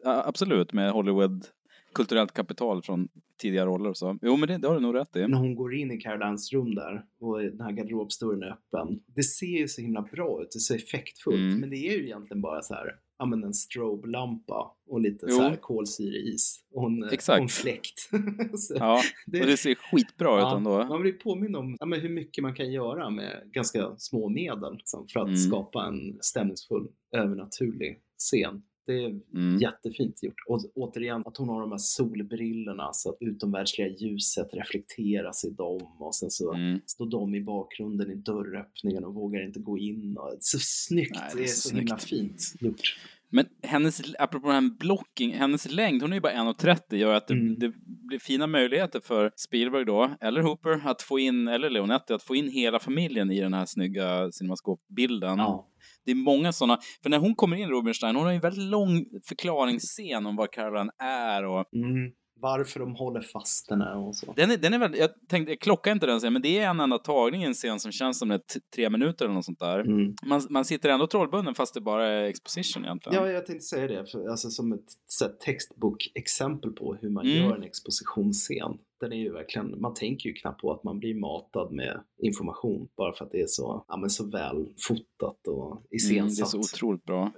[0.04, 1.46] eh, absolut med Hollywood
[1.94, 3.08] kulturellt kapital från
[3.40, 4.18] tidiga roller och så.
[4.22, 5.26] Jo, men det, det har du nog rätt i.
[5.26, 9.00] när hon går in i Carolines rum där och den här garderobsdörren är öppen.
[9.16, 11.36] Det ser ju så himla bra ut, det är så effektfullt.
[11.36, 11.60] Mm.
[11.60, 15.36] Men det är ju egentligen bara så här, ja men en strobe-lampa och lite Jo.
[15.36, 17.36] så här kolsyreis och en, Exakt.
[17.38, 18.10] och en fläkt.
[18.78, 20.84] Ja, det- och det ser skitbra ut ja, ändå.
[20.84, 24.76] Man blir påmind om ja, men hur mycket man kan göra med ganska små medel
[24.76, 25.36] liksom, för att Mm.
[25.36, 28.62] skapa en stämningsfull, övernaturlig scen.
[28.90, 29.58] Det är Mm.
[29.58, 30.34] jättefint gjort.
[30.48, 35.80] Och återigen att hon har de här solbrillorna så att utomvärldsliga ljuset reflekteras i dem
[35.98, 36.80] och sen så Mm.
[36.86, 40.16] står de i bakgrunden i dörröppningen och vågar inte gå in.
[40.18, 41.16] Och, så snyggt!
[41.16, 42.96] Nej, det är så, himla fint gjort.
[43.32, 47.26] Men hennes, apropå det här blocking, hennes längd, hon är ju bara 1,30, gör att
[47.28, 47.58] det, Mm.
[47.58, 47.72] det
[48.08, 52.34] blir fina möjligheter för Spielberg då, eller Hooper, att få in, eller Leonetti, att få
[52.36, 55.38] in hela familjen i den här snygga cinemascopbilden.
[55.38, 55.66] Ja.
[56.04, 58.64] Det är många sådana, för när hon kommer in, Rubinstein, hon har ju en väldigt
[58.70, 62.12] lång förklaringsscen om vad Caroline är och Mm.
[62.40, 64.32] Varför de håller fast henne och så.
[64.36, 66.68] den är, den är väl, jag tänkte, jag klockar inte den scenen, men det är
[66.70, 68.40] en enda tagning i en scen som känns som det
[68.74, 69.78] tre minuter eller något sånt där.
[69.80, 70.14] Mm.
[70.22, 73.22] Man, man sitter ändå trollbunden fast det bara är exposition egentligen.
[73.24, 74.80] Ja, jag tänkte säga det, för, alltså som ett
[75.22, 77.42] här, textbok-exempel på hur man Mm.
[77.42, 78.78] gör en expositionsscen.
[79.00, 82.88] Den är ju verkligen, man tänker ju knappt på att man blir matad med information
[82.96, 85.96] bara för att det är så, ja, men så väl fotat och Mm, det är
[85.96, 86.48] iscensatt.
[86.48, 87.32] så otroligt bra.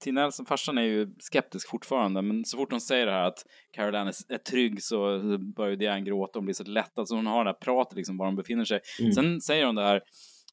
[0.00, 3.38] Tina Nelson, farsan, är ju skeptisk fortfarande, men så fort hon säger det här att
[3.72, 4.98] Caroline är, är trygg så
[5.56, 8.16] börjar ju Diane gråta och blir så lättad, så hon har det här pratet liksom
[8.16, 8.80] var hon befinner sig.
[9.00, 9.12] Mm.
[9.12, 10.02] Sen säger hon det här,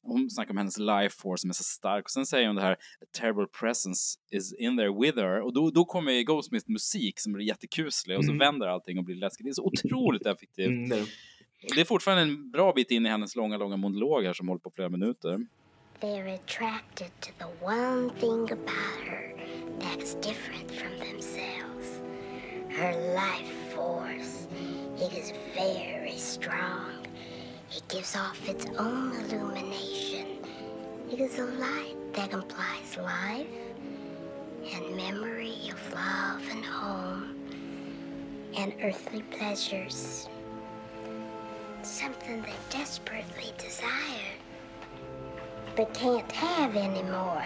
[0.06, 2.62] hon snackar om hennes life force som är så stark, och sen säger hon det
[2.62, 6.70] här A terrible presence is in there with her, och då, då kommer ju Goldsmith
[6.70, 8.38] musik som blir jättekuslig, och så Mm.
[8.38, 9.44] vänder allting och blir läskigt.
[9.44, 10.68] Det är så otroligt effektivt.
[10.92, 11.06] Mm,
[11.74, 14.60] Det är fortfarande en bra bit in i hennes långa, långa monolog här som håller
[14.60, 15.46] på flera minuter.
[16.00, 19.34] They're attracted to the one thing about her
[19.80, 22.00] that's different from themselves.
[22.68, 24.48] Her life force.
[24.98, 27.05] It is very strong.
[27.70, 30.26] It gives off its own illumination.
[31.10, 33.46] It is a light that implies life
[34.74, 37.34] and memory of love and home
[38.56, 40.28] and earthly pleasures.
[41.82, 44.34] Something they desperately desire
[45.76, 47.44] but can't have anymore.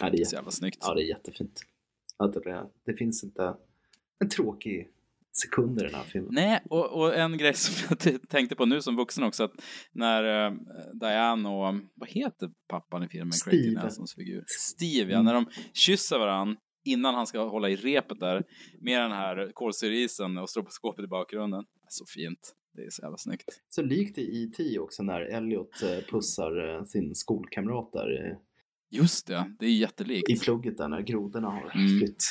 [0.00, 0.78] Ja, det är, Så jävla snyggt.
[0.80, 1.60] ja, det är jättefint.
[2.18, 3.54] Det, det finns inte
[4.20, 4.88] en tråkig
[5.32, 6.34] sekund i den här filmen.
[6.34, 9.52] Nej, och, och en grej som jag tänkte på nu som vuxen också, att
[9.92, 10.52] när eh,
[11.00, 13.32] Diane och, vad heter pappan i filmen?
[13.32, 13.82] Steve.
[13.82, 14.44] Nelsons figur.
[14.46, 15.24] Steve, ja, Mm.
[15.24, 18.42] när de kysser varandra innan han ska hålla i repet där,
[18.80, 21.64] med den här kolsyreisen och stroboskopet i bakgrunden.
[21.88, 22.54] Så fint.
[22.74, 23.44] Det är så jävla snyggt.
[23.68, 24.78] Så likt i E.T.
[24.78, 28.38] också när Elliot eh, pussar eh, sin skolkamrat där
[28.90, 30.30] Just det, det är jättelikt.
[30.30, 31.98] i plugget där när grodorna har Mm.
[31.98, 32.24] flytt.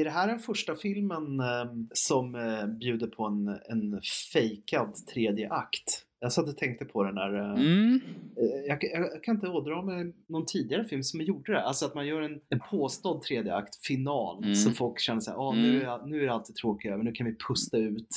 [0.00, 4.00] Är det här den första filmen eh, som eh, bjuder på en, en
[4.32, 6.02] fejkad tredje akt?
[6.20, 7.34] Jag satt och tänkte på den där.
[7.38, 8.00] eh, Mm.
[8.36, 11.62] eh, Jag, jag, jag kan inte ådra mig någon tidigare film som gjorde det.
[11.62, 14.54] Alltså att man gör en, en påstådd tredje akt final Mm.
[14.54, 15.80] så folk känner sig ah, nu, Mm.
[15.80, 18.08] är, jag- nu är det alltid tråkigt över, nu kan vi pusta ut.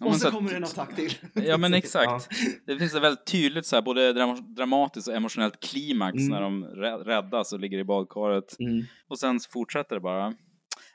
[0.00, 1.10] Ja, och så, så kommer det en attack till.
[1.34, 2.28] Ja men Så- exakt.
[2.66, 6.28] Det finns ett väldigt tydligt så här, både dram- dramatiskt och emotionellt klimax Mm.
[6.28, 8.56] när de rä- räddas och ligger i badkaret.
[8.58, 8.68] Ja.
[8.68, 8.84] Mm.
[9.08, 10.34] Och sen så fortsätter det bara.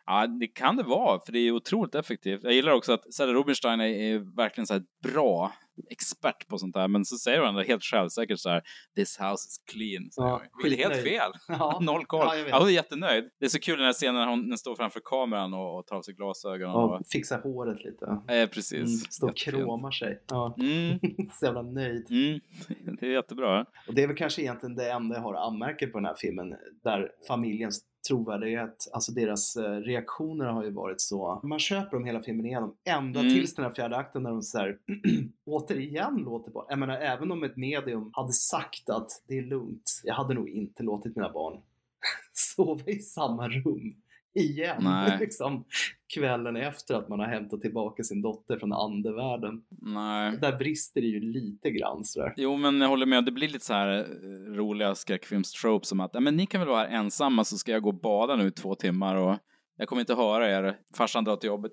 [0.06, 2.43] Ja, det kan det vara, för det är otroligt effektivt.
[2.43, 5.51] Jag gillar också att Sarah Rubinstein är, är verkligen så här bra
[5.89, 8.62] expert på sånt där, men så säger hon helt självsäkert så här
[8.95, 10.12] This house is clean.
[10.12, 11.32] Så Ja, det är helt fel.
[11.47, 11.80] Ja.
[11.82, 12.28] Noll koll.
[12.28, 12.36] Ja.
[12.49, 13.30] Ja, hon är jättenöjd.
[13.39, 15.95] Det är så kul den här scenen när hon, står framför kameran och, och tar
[15.95, 16.76] av sig glasögonen.
[16.76, 18.06] Ja, Och, fixa håret lite.
[18.28, 18.74] eh, precis.
[18.74, 20.22] Mm, stå och kramar sig.
[20.28, 20.56] Ja.
[20.60, 20.99] Mm,
[21.39, 22.08] så jävla nöjd.
[22.10, 22.39] mm.
[22.99, 23.66] Det är jättebra.
[23.88, 26.16] Och det är väl kanske egentligen det enda jag har att anmärka på den här
[26.18, 32.06] filmen, där familjens trovärdighet, alltså deras eh, reaktioner har ju varit så, man köper dem
[32.06, 33.34] hela filmen igenom, ända Mm.
[33.34, 34.78] tills den här fjärde akten när de så här,
[35.45, 36.66] återigen låter på.
[36.70, 40.49] Jag menar, även om ett medium hade sagt att det är lugnt, jag hade nog
[40.49, 41.62] inte låtit mina barn
[42.34, 43.95] sova i samma rum
[44.34, 45.18] igen, Nej.
[45.20, 45.66] liksom,
[46.14, 49.64] kvällen efter att man har hämtat tillbaka sin dotter från andevärlden.
[49.82, 50.38] Nej.
[50.42, 52.34] Där brister det ju lite grann sådär.
[52.38, 53.26] Jo, men jag håller med.
[53.26, 56.88] Det blir lite så här eh, roliga skräckfilmstropes som att men ni kan väl vara
[56.88, 59.38] här ensamma så ska jag gå och bada nu i två timmar och
[59.78, 60.78] jag kommer inte höra er.
[60.96, 61.72] Farsan drar till jobbet.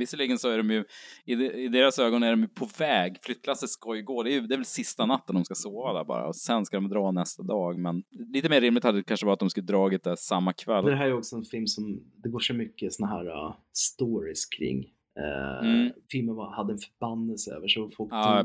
[0.00, 0.84] Visserligen så är de ju,
[1.24, 3.18] i, de, i deras ögon är de ju på väg.
[3.22, 4.22] Flyttlasset ska ju gå.
[4.22, 6.64] Det är, ju, det är väl sista natten de ska sova där bara och sen
[6.66, 7.78] ska de dra nästa dag.
[7.78, 10.84] Men lite mer rimligt hade det kanske varit att de skulle dragit det samma kväll.
[10.84, 14.46] Det här är också en film som, det går så mycket såna här uh, stories
[14.46, 14.78] kring.
[15.18, 15.92] Uh, Mm.
[16.10, 18.44] Filmen var, hade en förbannelse över så folk Ja.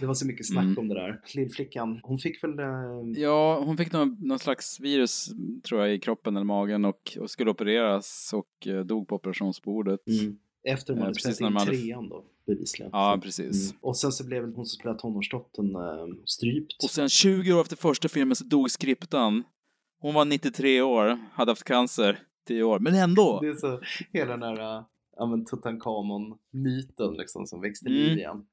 [0.00, 0.78] Det var så mycket snack Mm.
[0.78, 1.20] om det där.
[1.34, 2.60] Lillflickan, hon fick väl...
[2.60, 5.30] Uh, Ja, hon fick någon, någon slags virus,
[5.68, 10.00] tror jag, i kroppen eller magen och, och skulle opereras och eh, dog på operationsbordet.
[10.08, 12.90] mm, efter Eh, hade precis spelat in hade- trean då, bevisligen.
[12.92, 13.70] Ja, precis.
[13.70, 13.78] Mm.
[13.82, 16.84] Och sen så blev hon som spelade tonårsdottern uh, strypt.
[16.84, 19.44] Och sen 20 år efter första filmen så dog skriptan.
[20.00, 23.40] Hon var 93 år, hade haft cancer 10 år, men ändå!
[23.42, 23.80] Det är så,
[24.12, 24.84] hela den här uh,
[25.16, 27.98] ja, Tutankhamon-myten liksom som växte Mm.
[28.02, 28.46] liv igen.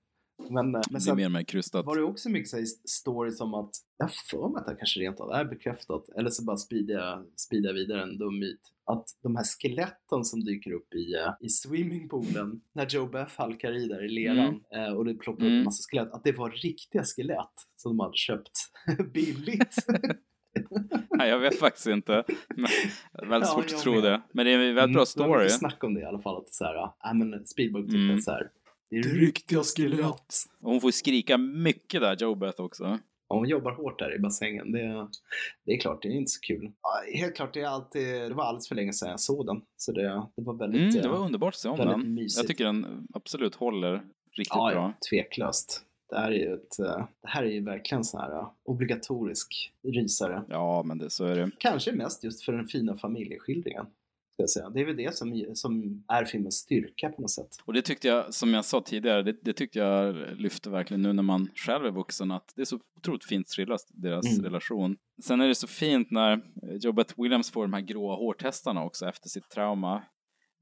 [0.50, 1.86] Men, eh, men Det blir mer mer krystat.
[1.86, 5.00] var det också mycket så här stories om att, jag för mig att det kanske
[5.00, 7.26] rent av är bekräftat, eller så bara sprider jag,
[7.74, 12.62] vidare en dum myt, att de här skeletten som dyker upp i, eh, i swimmingpoolen
[12.76, 15.58] när Joe Beth halkar i där i leran eh, och det ploppar upp Mm.
[15.60, 18.52] en massa skelett, att det var riktiga skelett som de hade köpt
[19.14, 19.76] billigt.
[21.10, 22.24] Nej, jag vet faktiskt inte.
[22.56, 22.66] Men,
[23.14, 24.04] är väldigt Ja, svårt att jag tro med.
[24.04, 24.22] det.
[24.32, 25.40] Men det är en väldigt bra Mm, Det var story.
[25.44, 27.98] mycket snack om det i alla fall, att är så här, ja men Spielberg tyckte
[27.98, 28.22] Mm.
[28.22, 28.50] så här,
[28.90, 30.34] det är riktiga skelett.
[30.62, 33.00] Och hon får skrika mycket där, Joe Beth också.
[33.30, 34.72] Ja, hon jobbar hårt där i bassängen.
[34.72, 35.08] Det,
[35.66, 36.72] det är klart, det är inte så kul.
[36.82, 39.62] Ja, helt klart, det, är alltid, det var alldeles för länge sedan jag såg den.
[39.78, 40.02] Så det,
[40.36, 42.14] det var väldigt, Mm, det eh, var underbart att se om den.
[42.14, 42.38] mysigt.
[42.38, 43.94] Jag tycker den absolut håller
[44.38, 44.94] riktigt ja, bra.
[45.00, 45.86] ja, tveklöst.
[46.10, 49.72] Det här är ju, ett, eh, det här är ju verkligen sån här eh, obligatorisk
[49.88, 50.44] rysare.
[50.50, 51.52] Ja, men det, så är det.
[51.58, 53.86] Kanske mest just för den fina familjeskildringen.
[54.74, 57.48] Det är väl det som, som är filmens styrka på något sätt.
[57.66, 61.14] Och det tyckte jag, som jag sa tidigare, det, det tyckte jag lyfte verkligen nu
[61.14, 64.44] när man själv är vuxen, att det är så otroligt fint skildrat, deras Mm.
[64.46, 64.98] relation.
[65.24, 69.30] Sen är det så fint när Beth Williams får de här gråa hårtestarna också efter
[69.30, 70.04] sitt trauma.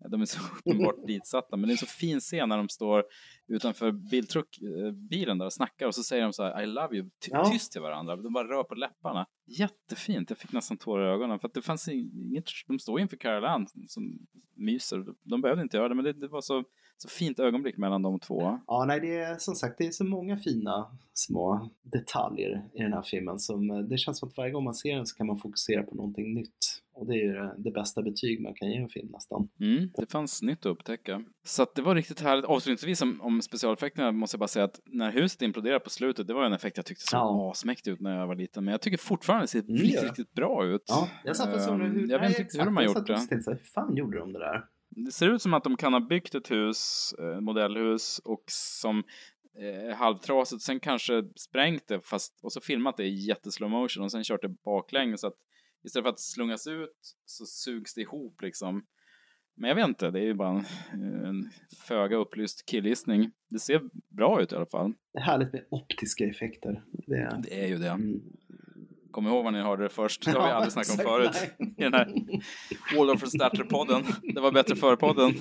[0.09, 3.03] De är så uppenbart ditsatta, men det är en så fin scen när de står
[3.47, 6.95] utanför biltruck, eh, bilen där och snackar och så säger de så här I love
[6.97, 7.45] you, ty- Ja.
[7.51, 8.15] tyst till varandra.
[8.15, 9.25] De bara rör på läpparna.
[9.45, 13.17] Jättefint, jag fick nästan tårar i ögonen för att det fanns inget, de står inför
[13.17, 14.19] Carol Ann som
[14.55, 15.05] myser.
[15.23, 16.63] De behövde inte göra det, men det, det var så,
[16.97, 18.59] så fint ögonblick mellan de två.
[18.67, 22.93] Ja, nej, det är som sagt, det är så många fina små detaljer i den
[22.93, 25.27] här filmen som eh, det känns som att varje gång man ser den så kan
[25.27, 26.81] man fokusera på någonting nytt.
[26.93, 29.49] Och det är ju det, det bästa betyg man kan ge en film nästan.
[29.59, 31.23] Mm, det fanns nytt att upptäcka.
[31.45, 32.45] Så att det var riktigt härligt.
[32.45, 36.33] Avslutningsvis om, om specialeffekterna måste jag bara säga att när huset imploderade på slutet, det
[36.33, 37.51] var en effekt jag tyckte såg Ja.
[37.51, 38.65] asmäktig ut när jag var liten.
[38.65, 40.07] Men jag tycker fortfarande det ser Mm, riktigt, det.
[40.07, 40.83] riktigt bra ut.
[40.87, 42.83] Ja, jag satt och såg Ehm, hur, jag vet nej, inte riktigt hur de har
[42.83, 43.27] gjort det.
[43.31, 44.65] hur fan gjorde de det där?
[45.05, 49.03] Det ser ut som att de kan ha byggt ett hus, eh, modellhus, och som
[49.59, 54.11] eh, halvtrasigt, sen kanske sprängt det fast, och så filmat det i jätteslow motion och
[54.11, 55.37] sen kört det baklänges så att
[55.83, 58.85] istället för att slungas ut så sugs det ihop liksom.
[59.55, 61.51] Men jag vet inte, det är ju bara en, en
[61.87, 63.31] föga upplyst killgissning.
[63.49, 63.81] Det ser
[64.15, 64.93] bra ut i alla fall.
[65.13, 66.83] Det är härligt med optiska effekter.
[67.07, 67.41] Det är...
[67.43, 67.89] Det är ju det.
[67.89, 68.21] Mm.
[69.17, 70.25] Kom ihåg vad ni hörde det först.
[70.25, 71.51] Det har vi aldrig snackat om förut.
[71.77, 72.13] I den här
[72.95, 74.03] Waldorf Starter-podden.
[74.33, 75.33] Det var bättre före-podden.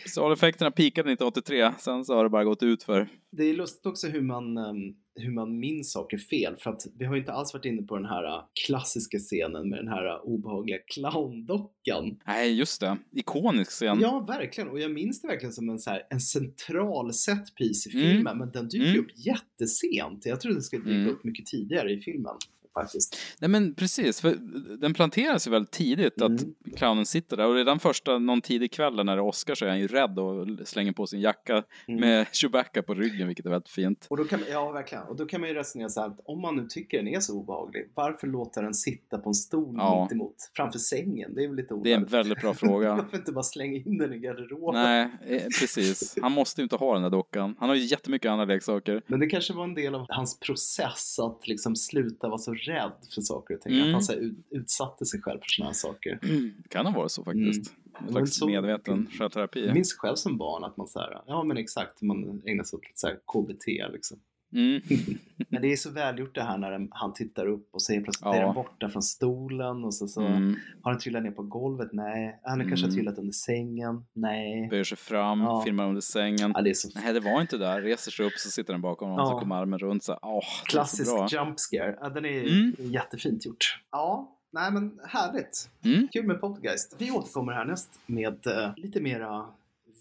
[0.00, 3.08] Specialeffekterna peakade 1983, sen så har det bara gått ut för.
[3.32, 6.56] Det är lustigt också hur man, ehm, hur man minns saker fel.
[6.58, 9.68] För att vi har ju inte alls varit inne på den här äh, klassiska scenen
[9.68, 12.20] med den här äh, obehagliga clowndockan.
[12.26, 12.96] Nej, just det.
[13.12, 14.00] Ikonisk scen.
[14.00, 14.70] Ja, verkligen.
[14.70, 18.10] Och jag minns det verkligen som en, så här, en central setpiece i Mm.
[18.16, 18.38] filmen.
[18.38, 19.00] Men den dyker Mm.
[19.00, 20.26] upp jättesent.
[20.26, 21.08] Jag trodde den skulle dyka Mm.
[21.14, 22.34] upp mycket tidigare i filmen.
[22.74, 23.16] Faktiskt.
[23.40, 24.34] Nej men precis, för
[24.80, 26.54] den planteras ju väldigt tidigt att Mm.
[26.76, 29.68] clownen sitter där och redan första, någon tidig kväll när det är Oscar så är
[29.68, 32.00] han ju rädd och slänger på sin jacka Mm.
[32.00, 34.06] med Chewbacca på ryggen vilket är väldigt fint.
[34.10, 35.04] Och då kan, ja, verkligen.
[35.04, 37.20] Och då kan man ju resonera så här att om man nu tycker den är
[37.20, 40.02] så obehaglig, varför låta den sitta på en stol Ja.
[40.02, 41.34] mitt emot framför sängen?
[41.34, 42.12] Det är väl lite Det är en onödigt.
[42.14, 42.94] väldigt bra fråga.
[42.96, 44.82] Varför inte bara slänga in den i garderoben?
[44.82, 46.18] Nej, eh, precis.
[46.22, 47.56] Han måste ju inte ha den där dockan.
[47.58, 49.02] Han har ju jättemycket andra leksaker.
[49.06, 52.92] Men det kanske var en del av hans process att liksom sluta vara så rädd
[53.14, 53.74] för saker och ting.
[53.74, 53.86] Mm.
[53.86, 56.18] Att han så här, ut, utsatte sig själv för sådana här saker.
[56.62, 57.72] Det kan ha varit så faktiskt.
[57.98, 59.66] En Men slags så- medveten självterapi.
[59.66, 62.76] Jag minns själv som barn att man så här, ja men exakt, man ägnar sig
[62.76, 64.18] åt lite så här KBT liksom.
[64.54, 64.80] Mm.
[65.48, 68.40] Men det är så välgjort det här när han tittar upp och helt plötsligt är
[68.40, 68.44] Ja.
[68.46, 70.56] den borta från stolen och så, så Mm.
[70.82, 71.88] har den trillat ner på golvet.
[71.92, 72.40] Nej.
[72.42, 72.94] Han kanske har Mm.
[72.96, 74.04] trillat under sängen.
[74.12, 74.68] Nej.
[74.70, 75.62] Böjer sig fram, Ja.
[75.64, 76.52] filmar under sängen.
[76.54, 77.80] Ja, det är Nej, det var inte där.
[77.82, 79.32] Reser sig upp så sitter den bakom honom Ja.
[79.32, 80.04] så kommer armen runt.
[80.04, 81.98] Så, är så klassisk jump scare.
[82.00, 82.74] Ja, den är Mm.
[82.78, 83.80] jättefint gjort.
[83.90, 85.70] Ja, nej men härligt.
[85.84, 86.08] Mm.
[86.12, 86.96] Kul med Poltergeist.
[86.98, 89.46] Vi återkommer härnäst med eh, lite mera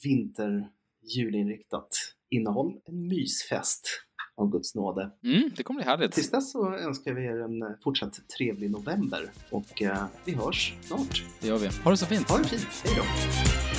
[0.04, 0.68] vinter
[1.16, 1.90] julinriktat
[2.30, 2.74] innehåll.
[2.86, 3.88] En mysfest
[4.38, 5.12] av Guds nåde.
[5.24, 6.12] Mm, det kommer bli härligt.
[6.12, 10.74] Tills dess så önskar vi er en eh, fortsatt trevlig november och eh, vi hörs
[10.82, 11.24] snart.
[11.42, 11.68] Det gör vi.
[11.84, 12.30] Ha det så fint.
[12.30, 12.68] Ha det fint.
[12.84, 13.73] Hej då.